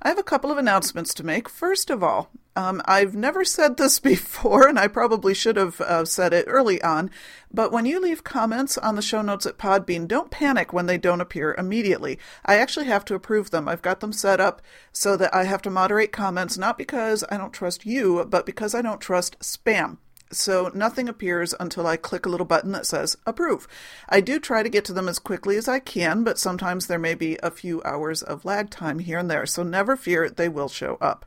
[0.04, 1.48] I have a couple of announcements to make.
[1.48, 6.04] First of all, um, I've never said this before, and I probably should have uh,
[6.04, 7.08] said it early on,
[7.52, 10.98] but when you leave comments on the show notes at Podbean, don't panic when they
[10.98, 12.18] don't appear immediately.
[12.44, 13.68] I actually have to approve them.
[13.68, 17.36] I've got them set up so that I have to moderate comments, not because I
[17.36, 19.98] don't trust you, but because I don't trust spam.
[20.32, 23.68] So nothing appears until I click a little button that says approve.
[24.08, 26.98] I do try to get to them as quickly as I can, but sometimes there
[26.98, 29.46] may be a few hours of lag time here and there.
[29.46, 31.26] So never fear, they will show up.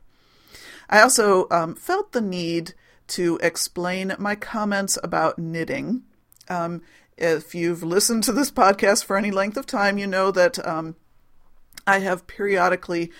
[0.88, 2.74] I also um, felt the need
[3.08, 6.02] to explain my comments about knitting.
[6.48, 6.82] Um,
[7.16, 10.96] if you've listened to this podcast for any length of time, you know that um,
[11.86, 13.10] I have periodically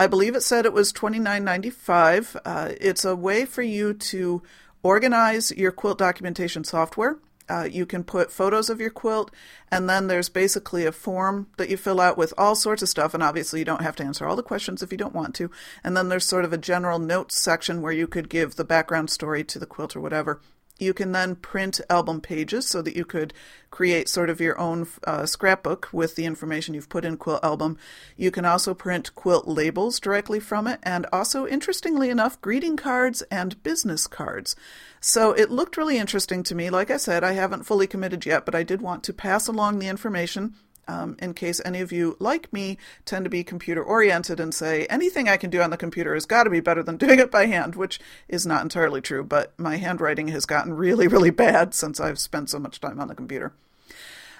[0.00, 2.36] I believe it said it was $29.95.
[2.44, 4.44] Uh, it's a way for you to
[4.82, 7.18] organize your quilt documentation software.
[7.48, 9.30] Uh, you can put photos of your quilt,
[9.70, 13.14] and then there's basically a form that you fill out with all sorts of stuff.
[13.14, 15.50] And obviously, you don't have to answer all the questions if you don't want to.
[15.82, 19.08] And then there's sort of a general notes section where you could give the background
[19.08, 20.40] story to the quilt or whatever.
[20.78, 23.34] You can then print album pages so that you could
[23.70, 27.76] create sort of your own uh, scrapbook with the information you've put in Quilt Album.
[28.16, 33.22] You can also print quilt labels directly from it, and also, interestingly enough, greeting cards
[33.22, 34.54] and business cards.
[35.00, 36.70] So it looked really interesting to me.
[36.70, 39.78] Like I said, I haven't fully committed yet, but I did want to pass along
[39.78, 40.54] the information
[40.88, 44.86] um, in case any of you, like me, tend to be computer oriented and say
[44.86, 47.30] anything I can do on the computer has got to be better than doing it
[47.30, 51.74] by hand, which is not entirely true, but my handwriting has gotten really, really bad
[51.74, 53.52] since I've spent so much time on the computer.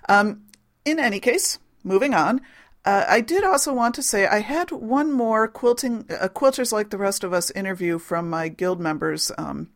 [0.09, 0.43] Um,
[0.85, 2.41] in any case, moving on.
[2.85, 6.91] Uh, I did also want to say I had one more quilting, uh, quilters like
[6.91, 9.69] the rest of us interview from my guild members um,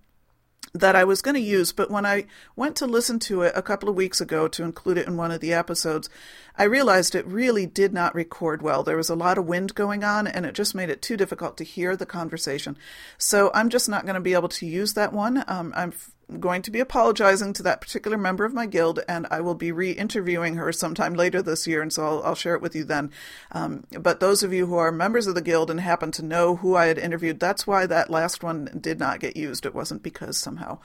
[0.75, 2.25] that I was going to use, but when I
[2.57, 5.31] went to listen to it a couple of weeks ago to include it in one
[5.31, 6.09] of the episodes,
[6.57, 8.83] I realized it really did not record well.
[8.83, 11.59] There was a lot of wind going on, and it just made it too difficult
[11.59, 12.79] to hear the conversation.
[13.19, 15.45] So I'm just not going to be able to use that one.
[15.47, 15.93] Um, I'm
[16.41, 19.73] going to be apologizing to that particular member of my guild, and I will be
[19.73, 22.85] re interviewing her sometime later this year, and so I'll, I'll share it with you
[22.85, 23.11] then.
[23.53, 26.57] Um, but those of you who are members of the guild and happen to know
[26.57, 29.67] who I had interviewed, that's why that last one did not get used.
[29.67, 30.79] It wasn't because somehow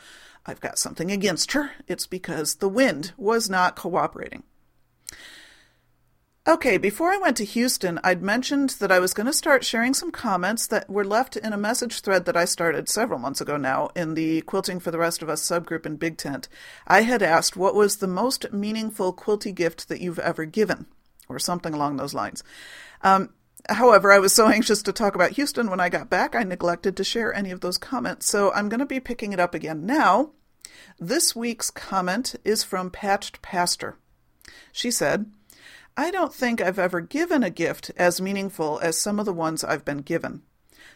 [0.45, 4.43] I've got something against her, it's because the wind was not cooperating.
[6.47, 9.93] Okay, before I went to Houston, I'd mentioned that I was going to start sharing
[9.93, 13.57] some comments that were left in a message thread that I started several months ago
[13.57, 16.47] now in the Quilting for the Rest of Us subgroup in Big Tent.
[16.87, 20.85] I had asked what was the most meaningful quilty gift that you've ever given,
[21.27, 22.45] or something along those lines.
[23.01, 23.33] Um,
[23.67, 26.95] however, I was so anxious to talk about Houston when I got back, I neglected
[26.95, 29.85] to share any of those comments, so I'm going to be picking it up again
[29.85, 30.31] now.
[30.97, 33.97] This week's comment is from Patched Pastor.
[34.71, 35.29] She said,
[35.99, 39.63] I don't think I've ever given a gift as meaningful as some of the ones
[39.63, 40.43] I've been given.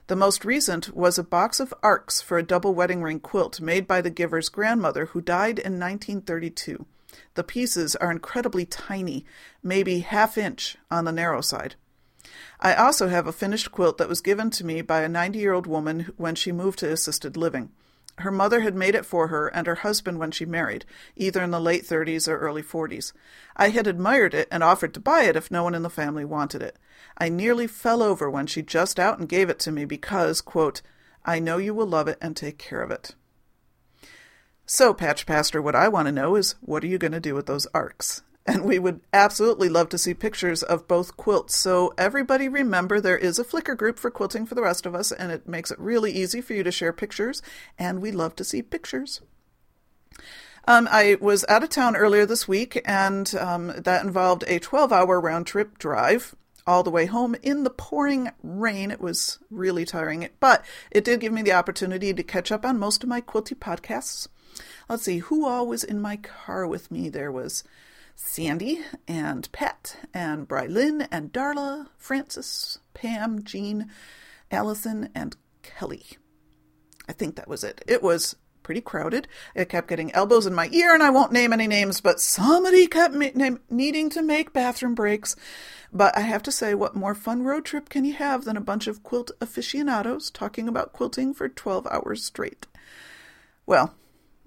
[0.05, 3.87] The most recent was a box of arcs for a double wedding ring quilt made
[3.87, 6.85] by the giver's grandmother who died in 1932.
[7.33, 9.25] The pieces are incredibly tiny,
[9.63, 11.73] maybe half inch on the narrow side.
[12.59, 15.53] I also have a finished quilt that was given to me by a 90 year
[15.53, 17.71] old woman when she moved to assisted living.
[18.19, 20.85] Her mother had made it for her and her husband when she married,
[21.15, 23.13] either in the late 30s or early 40s.
[23.55, 26.25] I had admired it and offered to buy it if no one in the family
[26.25, 26.77] wanted it.
[27.17, 30.81] I nearly fell over when she just out and gave it to me because, quote,
[31.25, 33.15] I know you will love it and take care of it.
[34.65, 37.35] So, Patch Pastor, what I want to know is what are you going to do
[37.35, 38.23] with those arcs?
[38.45, 41.55] And we would absolutely love to see pictures of both quilts.
[41.55, 45.11] So, everybody remember there is a Flickr group for quilting for the rest of us,
[45.11, 47.43] and it makes it really easy for you to share pictures.
[47.77, 49.21] And we love to see pictures.
[50.67, 54.91] Um, I was out of town earlier this week, and um, that involved a 12
[54.91, 56.35] hour round trip drive
[56.67, 58.91] all the way home in the pouring rain.
[58.91, 62.77] It was really tiring, but it did give me the opportunity to catch up on
[62.77, 64.27] most of my quilty podcasts.
[64.87, 67.09] Let's see, who all was in my car with me?
[67.09, 67.63] There was
[68.23, 73.91] Sandy and Pat and Brylin and Darla, Francis, Pam, Jean,
[74.49, 76.05] Allison, and Kelly.
[77.09, 77.83] I think that was it.
[77.87, 79.27] It was pretty crowded.
[79.55, 82.87] It kept getting elbows in my ear, and I won't name any names, but somebody
[82.87, 85.35] kept ma- needing to make bathroom breaks.
[85.91, 88.61] But I have to say, what more fun road trip can you have than a
[88.61, 92.67] bunch of quilt aficionados talking about quilting for 12 hours straight?
[93.65, 93.93] Well,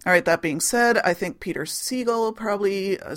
[0.07, 3.16] all right, that being said, I think Peter Sagal, probably uh,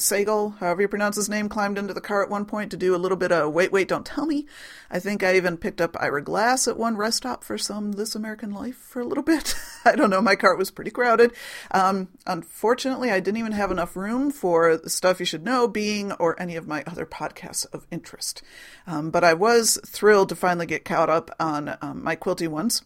[0.59, 2.97] however you pronounce his name, climbed into the car at one point to do a
[2.97, 4.45] little bit of wait, wait, don't tell me.
[4.89, 8.15] I think I even picked up Ira Glass at one rest stop for some This
[8.15, 9.53] American Life for a little bit.
[9.85, 11.33] I don't know, my cart was pretty crowded.
[11.71, 16.41] Um, unfortunately, I didn't even have enough room for Stuff You Should Know, Being, or
[16.41, 18.41] any of my other podcasts of interest.
[18.85, 22.83] Um, but I was thrilled to finally get caught up on um, my quilty ones.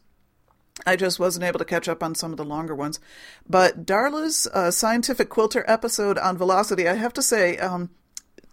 [0.85, 2.99] I just wasn't able to catch up on some of the longer ones.
[3.47, 7.89] But Darla's uh, scientific quilter episode on velocity, I have to say, um,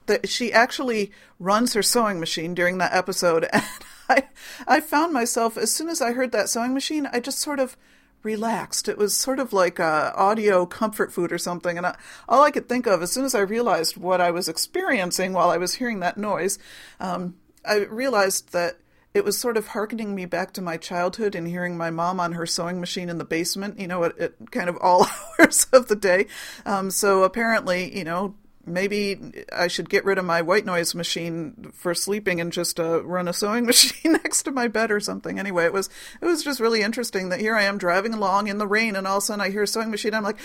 [0.06, 3.64] that she actually runs her sewing machine during that episode, and
[4.08, 4.24] I,
[4.66, 7.76] I found myself as soon as I heard that sewing machine, I just sort of
[8.22, 8.88] relaxed.
[8.88, 11.96] It was sort of like a audio comfort food or something, and I,
[12.28, 15.50] all I could think of as soon as I realized what I was experiencing while
[15.50, 16.58] I was hearing that noise,
[16.98, 18.78] um, I realized that
[19.18, 22.32] it was sort of harkening me back to my childhood and hearing my mom on
[22.32, 25.06] her sewing machine in the basement, you know, at, at kind of all
[25.38, 26.26] hours of the day.
[26.64, 31.72] Um, so apparently, you know, maybe I should get rid of my white noise machine
[31.74, 35.38] for sleeping and just uh, run a sewing machine next to my bed or something.
[35.38, 35.88] Anyway, it was
[36.20, 39.06] it was just really interesting that here I am driving along in the rain and
[39.06, 40.14] all of a sudden I hear a sewing machine.
[40.14, 40.38] I'm like,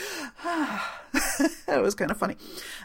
[0.44, 1.02] ah,
[1.68, 2.38] that was kind of funny.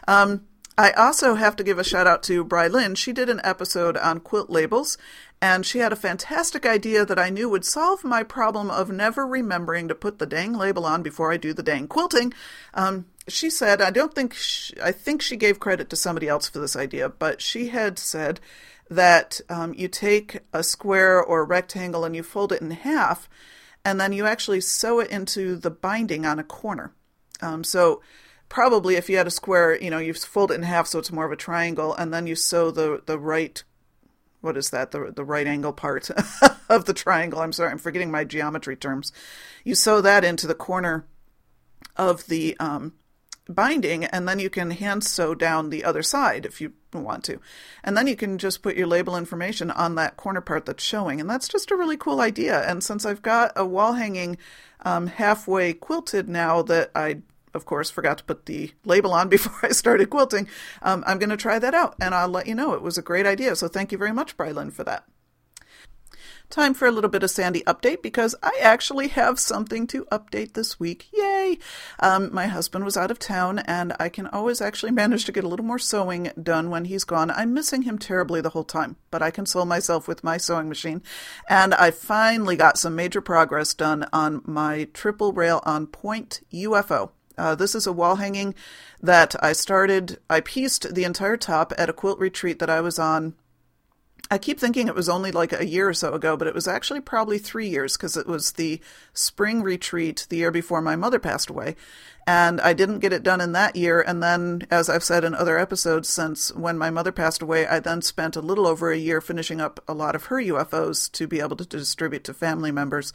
[0.07, 0.45] Um,
[0.79, 2.95] I also have to give a shout out to Bry Lynn.
[2.95, 4.97] She did an episode on quilt labels,
[5.41, 9.25] and she had a fantastic idea that I knew would solve my problem of never
[9.25, 12.33] remembering to put the dang label on before I do the dang quilting.
[12.73, 16.49] Um, she said, I don't think, she, I think she gave credit to somebody else
[16.49, 18.39] for this idea, but she had said
[18.89, 23.29] that um, you take a square or a rectangle and you fold it in half,
[23.85, 26.91] and then you actually sew it into the binding on a corner.
[27.41, 28.01] Um, so,
[28.49, 31.11] probably if you had a square, you know, you fold it in half so it's
[31.11, 33.63] more of a triangle, and then you sew the the right
[34.41, 36.09] what is that the the right angle part
[36.69, 37.39] of the triangle.
[37.39, 39.11] I'm sorry, I'm forgetting my geometry terms.
[39.63, 41.05] You sew that into the corner
[41.95, 42.93] of the um,
[43.47, 47.39] binding, and then you can hand sew down the other side if you want to,
[47.83, 51.19] and then you can just put your label information on that corner part that's showing,
[51.19, 52.61] and that's just a really cool idea.
[52.67, 54.37] And since I've got a wall hanging
[54.81, 57.21] um, halfway quilted now that I
[57.53, 60.47] of course, forgot to put the label on before I started quilting.
[60.81, 62.73] Um, I'm going to try that out and I'll let you know.
[62.73, 63.55] It was a great idea.
[63.55, 65.05] So thank you very much, Brylin, for that.
[66.49, 70.53] Time for a little bit of Sandy update because I actually have something to update
[70.53, 71.07] this week.
[71.13, 71.59] Yay!
[71.99, 75.43] Um, my husband was out of town, and I can always actually manage to get
[75.43, 77.29] a little more sewing done when he's gone.
[77.29, 81.03] I'm missing him terribly the whole time, but I console myself with my sewing machine.
[81.47, 87.11] And I finally got some major progress done on my triple rail on point UFO.
[87.39, 88.53] Uh, this is a wall hanging
[89.01, 92.99] that I started, I pieced the entire top at a quilt retreat that I was
[92.99, 93.33] on
[94.31, 96.67] I keep thinking it was only like a year or so ago, but it was
[96.67, 98.79] actually probably three years because it was the
[99.11, 101.75] spring retreat the year before my mother passed away.
[102.27, 104.01] And I didn't get it done in that year.
[104.01, 107.79] And then, as I've said in other episodes since when my mother passed away, I
[107.79, 111.25] then spent a little over a year finishing up a lot of her UFOs to
[111.25, 113.11] be able to distribute to family members.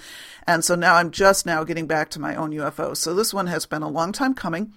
[0.48, 2.96] And so now I'm just now getting back to my own UFO.
[2.96, 4.72] So this one has been a long time coming.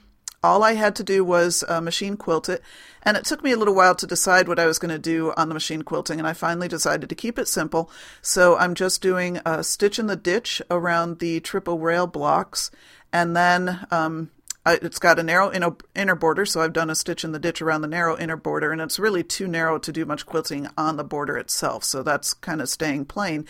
[0.48, 2.64] All I had to do was uh, machine quilt it,
[3.04, 5.34] and it took me a little while to decide what I was going to do
[5.36, 7.92] on the machine quilting, and I finally decided to keep it simple.
[8.22, 12.72] So I'm just doing a stitch in the ditch around the triple rail blocks,
[13.12, 14.32] and then um,
[14.66, 17.62] it's got a narrow inner, inner border, so I've done a stitch in the ditch
[17.62, 20.96] around the narrow inner border, and it's really too narrow to do much quilting on
[20.96, 23.46] the border itself, so that's kind of staying plain.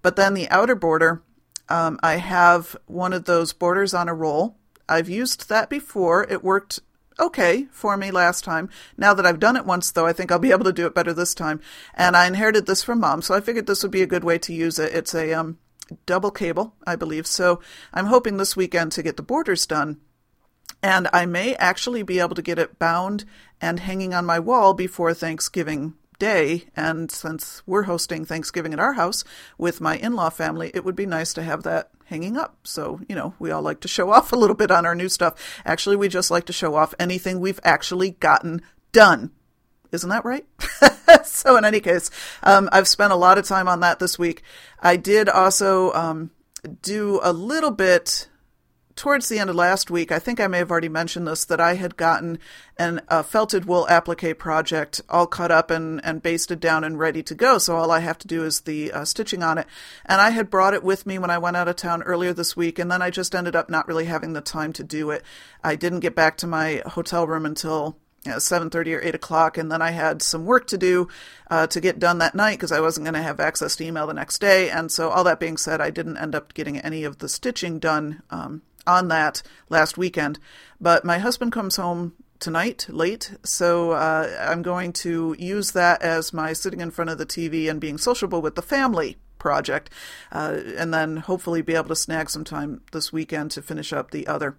[0.00, 1.22] But then the outer border,
[1.68, 4.57] um, I have one of those borders on a roll
[4.88, 6.24] I've used that before.
[6.30, 6.80] It worked
[7.18, 8.68] okay for me last time.
[8.96, 10.94] Now that I've done it once, though, I think I'll be able to do it
[10.94, 11.60] better this time.
[11.94, 14.38] And I inherited this from mom, so I figured this would be a good way
[14.38, 14.94] to use it.
[14.94, 15.58] It's a um,
[16.06, 17.26] double cable, I believe.
[17.26, 17.60] So
[17.92, 20.00] I'm hoping this weekend to get the borders done.
[20.82, 23.24] And I may actually be able to get it bound
[23.60, 26.66] and hanging on my wall before Thanksgiving day.
[26.76, 29.24] And since we're hosting Thanksgiving at our house
[29.56, 32.56] with my in law family, it would be nice to have that hanging up.
[32.64, 35.08] So, you know, we all like to show off a little bit on our new
[35.08, 35.34] stuff.
[35.64, 39.30] Actually, we just like to show off anything we've actually gotten done.
[39.90, 40.44] Isn't that right?
[41.24, 42.10] so, in any case,
[42.42, 44.42] um, I've spent a lot of time on that this week.
[44.80, 46.30] I did also um,
[46.82, 48.28] do a little bit
[48.98, 51.60] towards the end of last week, I think I may have already mentioned this, that
[51.60, 52.40] I had gotten
[52.76, 57.22] an, a felted wool applique project all cut up and, and basted down and ready
[57.22, 57.58] to go.
[57.58, 59.68] So all I have to do is the uh, stitching on it.
[60.04, 62.56] And I had brought it with me when I went out of town earlier this
[62.56, 65.22] week, and then I just ended up not really having the time to do it.
[65.62, 69.56] I didn't get back to my hotel room until you know, 7.30 or 8 o'clock
[69.56, 71.06] and then i had some work to do
[71.52, 74.08] uh, to get done that night because i wasn't going to have access to email
[74.08, 77.04] the next day and so all that being said i didn't end up getting any
[77.04, 80.38] of the stitching done um, on that last weekend.
[80.80, 86.32] But my husband comes home tonight late, so uh, I'm going to use that as
[86.32, 89.90] my sitting in front of the TV and being sociable with the family project,
[90.32, 94.10] uh, and then hopefully be able to snag some time this weekend to finish up
[94.10, 94.56] the other.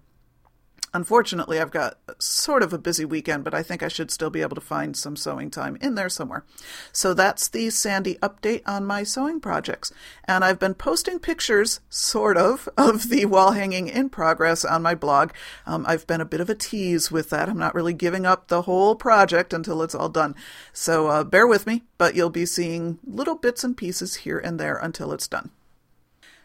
[0.92, 4.42] Unfortunately, I've got sort of a busy weekend, but I think I should still be
[4.42, 6.44] able to find some sewing time in there somewhere.
[6.92, 9.92] So that's the Sandy update on my sewing projects.
[10.24, 14.96] And I've been posting pictures, sort of, of the wall hanging in progress on my
[14.96, 15.30] blog.
[15.64, 17.48] Um, I've been a bit of a tease with that.
[17.48, 20.34] I'm not really giving up the whole project until it's all done.
[20.72, 24.58] So uh, bear with me, but you'll be seeing little bits and pieces here and
[24.58, 25.50] there until it's done.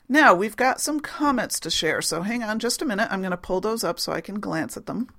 [0.08, 3.08] Now, we've got some comments to share, so hang on just a minute.
[3.10, 5.10] I'm going to pull those up so I can glance at them.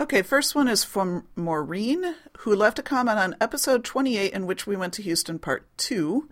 [0.00, 4.66] Okay, first one is from Maureen, who left a comment on episode 28, in which
[4.66, 6.28] we went to Houston Part 2.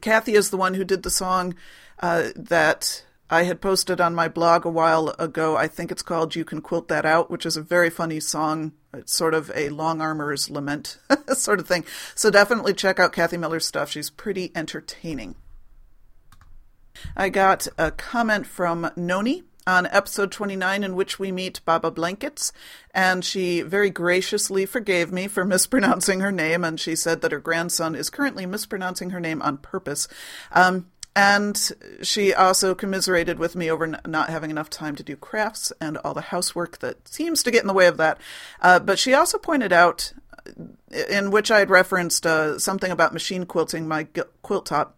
[0.00, 1.54] Kathy is the one who did the song
[2.00, 5.56] uh, that I had posted on my blog a while ago.
[5.56, 8.72] I think it's called You Can Quilt That Out, which is a very funny song.
[8.94, 10.98] It's sort of a long armer's lament
[11.34, 11.84] sort of thing.
[12.14, 13.90] So definitely check out Kathy Miller's stuff.
[13.90, 15.34] She's pretty entertaining.
[17.16, 22.52] I got a comment from Noni on episode 29 in which we meet Baba Blankets,
[22.94, 27.38] and she very graciously forgave me for mispronouncing her name, and she said that her
[27.38, 30.08] grandson is currently mispronouncing her name on purpose.
[30.52, 30.86] Um,
[31.18, 35.96] and she also commiserated with me over not having enough time to do crafts and
[35.98, 38.20] all the housework that seems to get in the way of that.
[38.62, 40.12] Uh, but she also pointed out,
[41.10, 44.06] in which I had referenced uh, something about machine quilting my
[44.42, 44.94] quilt top,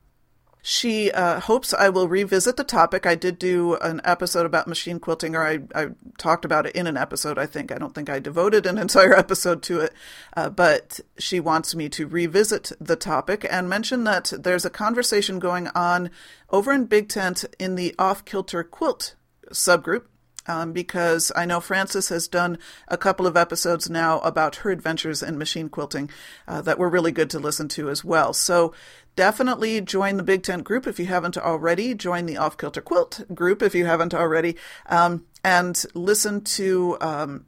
[0.63, 3.07] She uh, hopes I will revisit the topic.
[3.07, 5.89] I did do an episode about machine quilting, or I, I,
[6.19, 7.73] talked about it in an episode, I think.
[7.73, 9.95] I don't think I devoted an entire episode to it,
[10.37, 15.39] uh, but she wants me to revisit the topic and mention that there's a conversation
[15.39, 16.11] going on
[16.51, 19.15] over in Big Tent in the Off Kilter Quilt
[19.53, 20.05] subgroup
[20.51, 25.23] um, because I know Frances has done a couple of episodes now about her adventures
[25.23, 26.11] in machine quilting
[26.49, 28.33] uh, that were really good to listen to as well.
[28.33, 28.75] So
[29.15, 31.95] definitely join the Big Tent group if you haven't already.
[31.95, 36.97] Join the Off Kilter Quilt group if you haven't already, um, and listen to.
[37.01, 37.47] Um,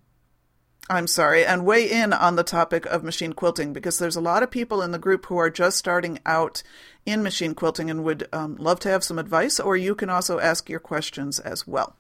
[0.91, 4.43] I'm sorry, and weigh in on the topic of machine quilting because there's a lot
[4.43, 6.63] of people in the group who are just starting out
[7.07, 10.39] in machine quilting and would um, love to have some advice, or you can also
[10.39, 11.97] ask your questions as well.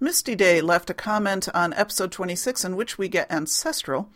[0.00, 4.10] Misty Day left a comment on episode 26 in which we get ancestral.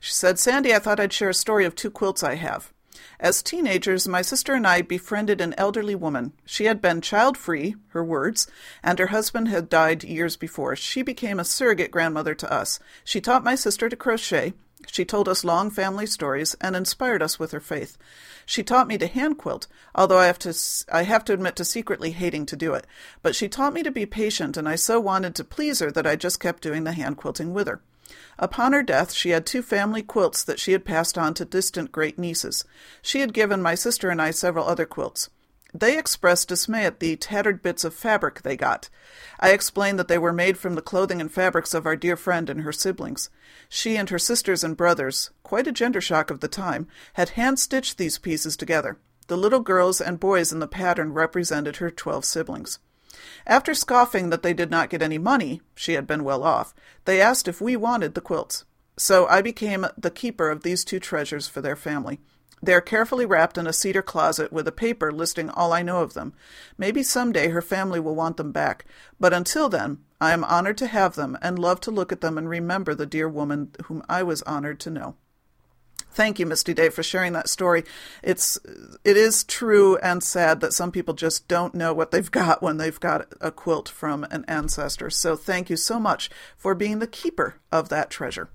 [0.00, 2.72] She said, Sandy, I thought I'd share a story of two quilts I have.
[3.20, 6.32] As teenagers, my sister and I befriended an elderly woman.
[6.46, 8.46] She had been child free, her words,
[8.82, 10.74] and her husband had died years before.
[10.76, 12.80] She became a surrogate grandmother to us.
[13.04, 14.54] She taught my sister to crochet,
[14.86, 17.98] she told us long family stories and inspired us with her faith.
[18.46, 20.54] She taught me to hand quilt, although I have to
[20.92, 22.86] I have to admit to secretly hating to do it.
[23.22, 26.06] But she taught me to be patient, and I so wanted to please her that
[26.06, 27.82] I just kept doing the hand quilting with her.
[28.38, 31.92] Upon her death, she had two family quilts that she had passed on to distant
[31.92, 32.64] great nieces.
[33.02, 35.28] She had given my sister and I several other quilts.
[35.74, 38.88] They expressed dismay at the tattered bits of fabric they got.
[39.38, 42.48] I explained that they were made from the clothing and fabrics of our dear friend
[42.48, 43.28] and her siblings.
[43.68, 47.58] She and her sisters and brothers, quite a gender shock of the time, had hand
[47.58, 48.98] stitched these pieces together.
[49.26, 52.78] The little girls and boys in the pattern represented her twelve siblings.
[53.46, 57.20] After scoffing that they did not get any money, she had been well off, they
[57.20, 58.64] asked if we wanted the quilts.
[58.96, 62.20] So I became the keeper of these two treasures for their family.
[62.62, 66.00] They are carefully wrapped in a cedar closet with a paper listing all I know
[66.00, 66.32] of them.
[66.76, 68.84] Maybe some day her family will want them back,
[69.20, 72.36] but until then, I am honored to have them and love to look at them
[72.36, 75.14] and remember the dear woman whom I was honored to know.
[76.10, 77.84] Thank you, Misty Day, for sharing that story.
[78.22, 78.58] It's
[79.04, 82.78] it is true and sad that some people just don't know what they've got when
[82.78, 85.10] they've got a quilt from an ancestor.
[85.10, 88.48] So thank you so much for being the keeper of that treasure.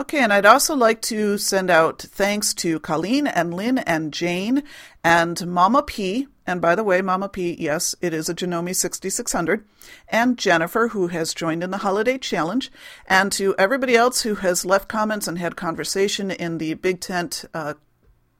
[0.00, 4.62] Okay, and I'd also like to send out thanks to Colleen and Lynn and Jane
[5.04, 6.26] and Mama P.
[6.46, 9.62] And by the way, Mama P, yes, it is a Janome 6600.
[10.08, 12.72] And Jennifer, who has joined in the holiday challenge.
[13.08, 17.44] And to everybody else who has left comments and had conversation in the Big Tent
[17.52, 17.74] uh,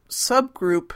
[0.09, 0.93] subgroup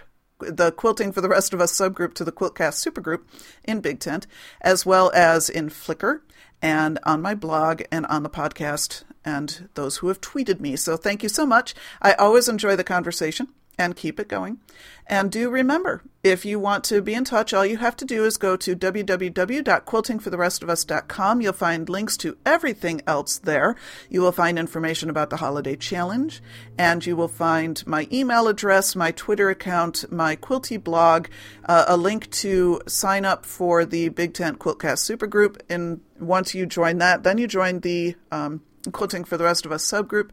[0.50, 3.22] the Quilting for the Rest of Us subgroup to the Quiltcast supergroup
[3.64, 4.26] in Big Tent,
[4.60, 6.20] as well as in Flickr
[6.60, 10.76] and on my blog and on the podcast and those who have tweeted me.
[10.76, 11.74] So thank you so much.
[12.02, 13.48] I always enjoy the conversation
[13.78, 14.58] and keep it going.
[15.06, 18.24] And do remember, if you want to be in touch, all you have to do
[18.24, 21.42] is go to www.quiltingfortherestofus.com.
[21.42, 23.74] You'll find links to everything else there.
[24.08, 26.42] You will find information about the holiday challenge,
[26.78, 31.28] and you will find my email address, my Twitter account, my Quilty blog,
[31.66, 35.60] uh, a link to sign up for the Big Tent Quiltcast supergroup.
[35.68, 39.72] And once you join that, then you join the um, Quilting for the Rest of
[39.72, 40.30] Us subgroup.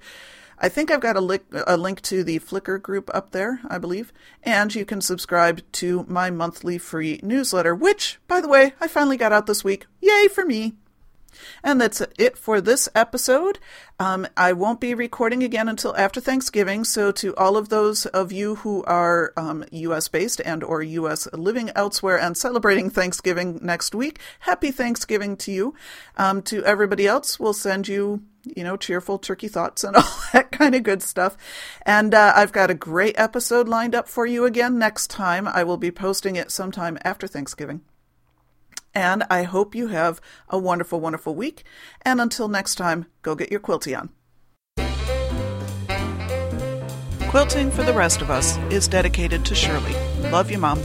[0.63, 3.79] I think I've got a, li- a link to the Flickr group up there, I
[3.79, 4.13] believe.
[4.43, 9.17] And you can subscribe to my monthly free newsletter, which, by the way, I finally
[9.17, 9.87] got out this week.
[10.01, 10.75] Yay for me!
[11.63, 13.59] And that's it for this episode.
[13.99, 16.83] Um, I won't be recording again until after Thanksgiving.
[16.83, 20.07] So to all of those of you who are um, U.S.
[20.07, 21.27] based and or U.S.
[21.33, 25.75] living elsewhere and celebrating Thanksgiving next week, happy Thanksgiving to you.
[26.17, 30.51] Um, to everybody else, we'll send you you know, cheerful turkey thoughts and all that
[30.51, 31.37] kind of good stuff.
[31.85, 35.47] And uh, I've got a great episode lined up for you again next time.
[35.47, 37.81] I will be posting it sometime after Thanksgiving.
[38.93, 41.63] And I hope you have a wonderful, wonderful week.
[42.01, 44.09] And until next time, go get your quilty on.
[47.29, 49.93] Quilting for the Rest of Us is dedicated to Shirley.
[50.31, 50.81] Love you, Mom.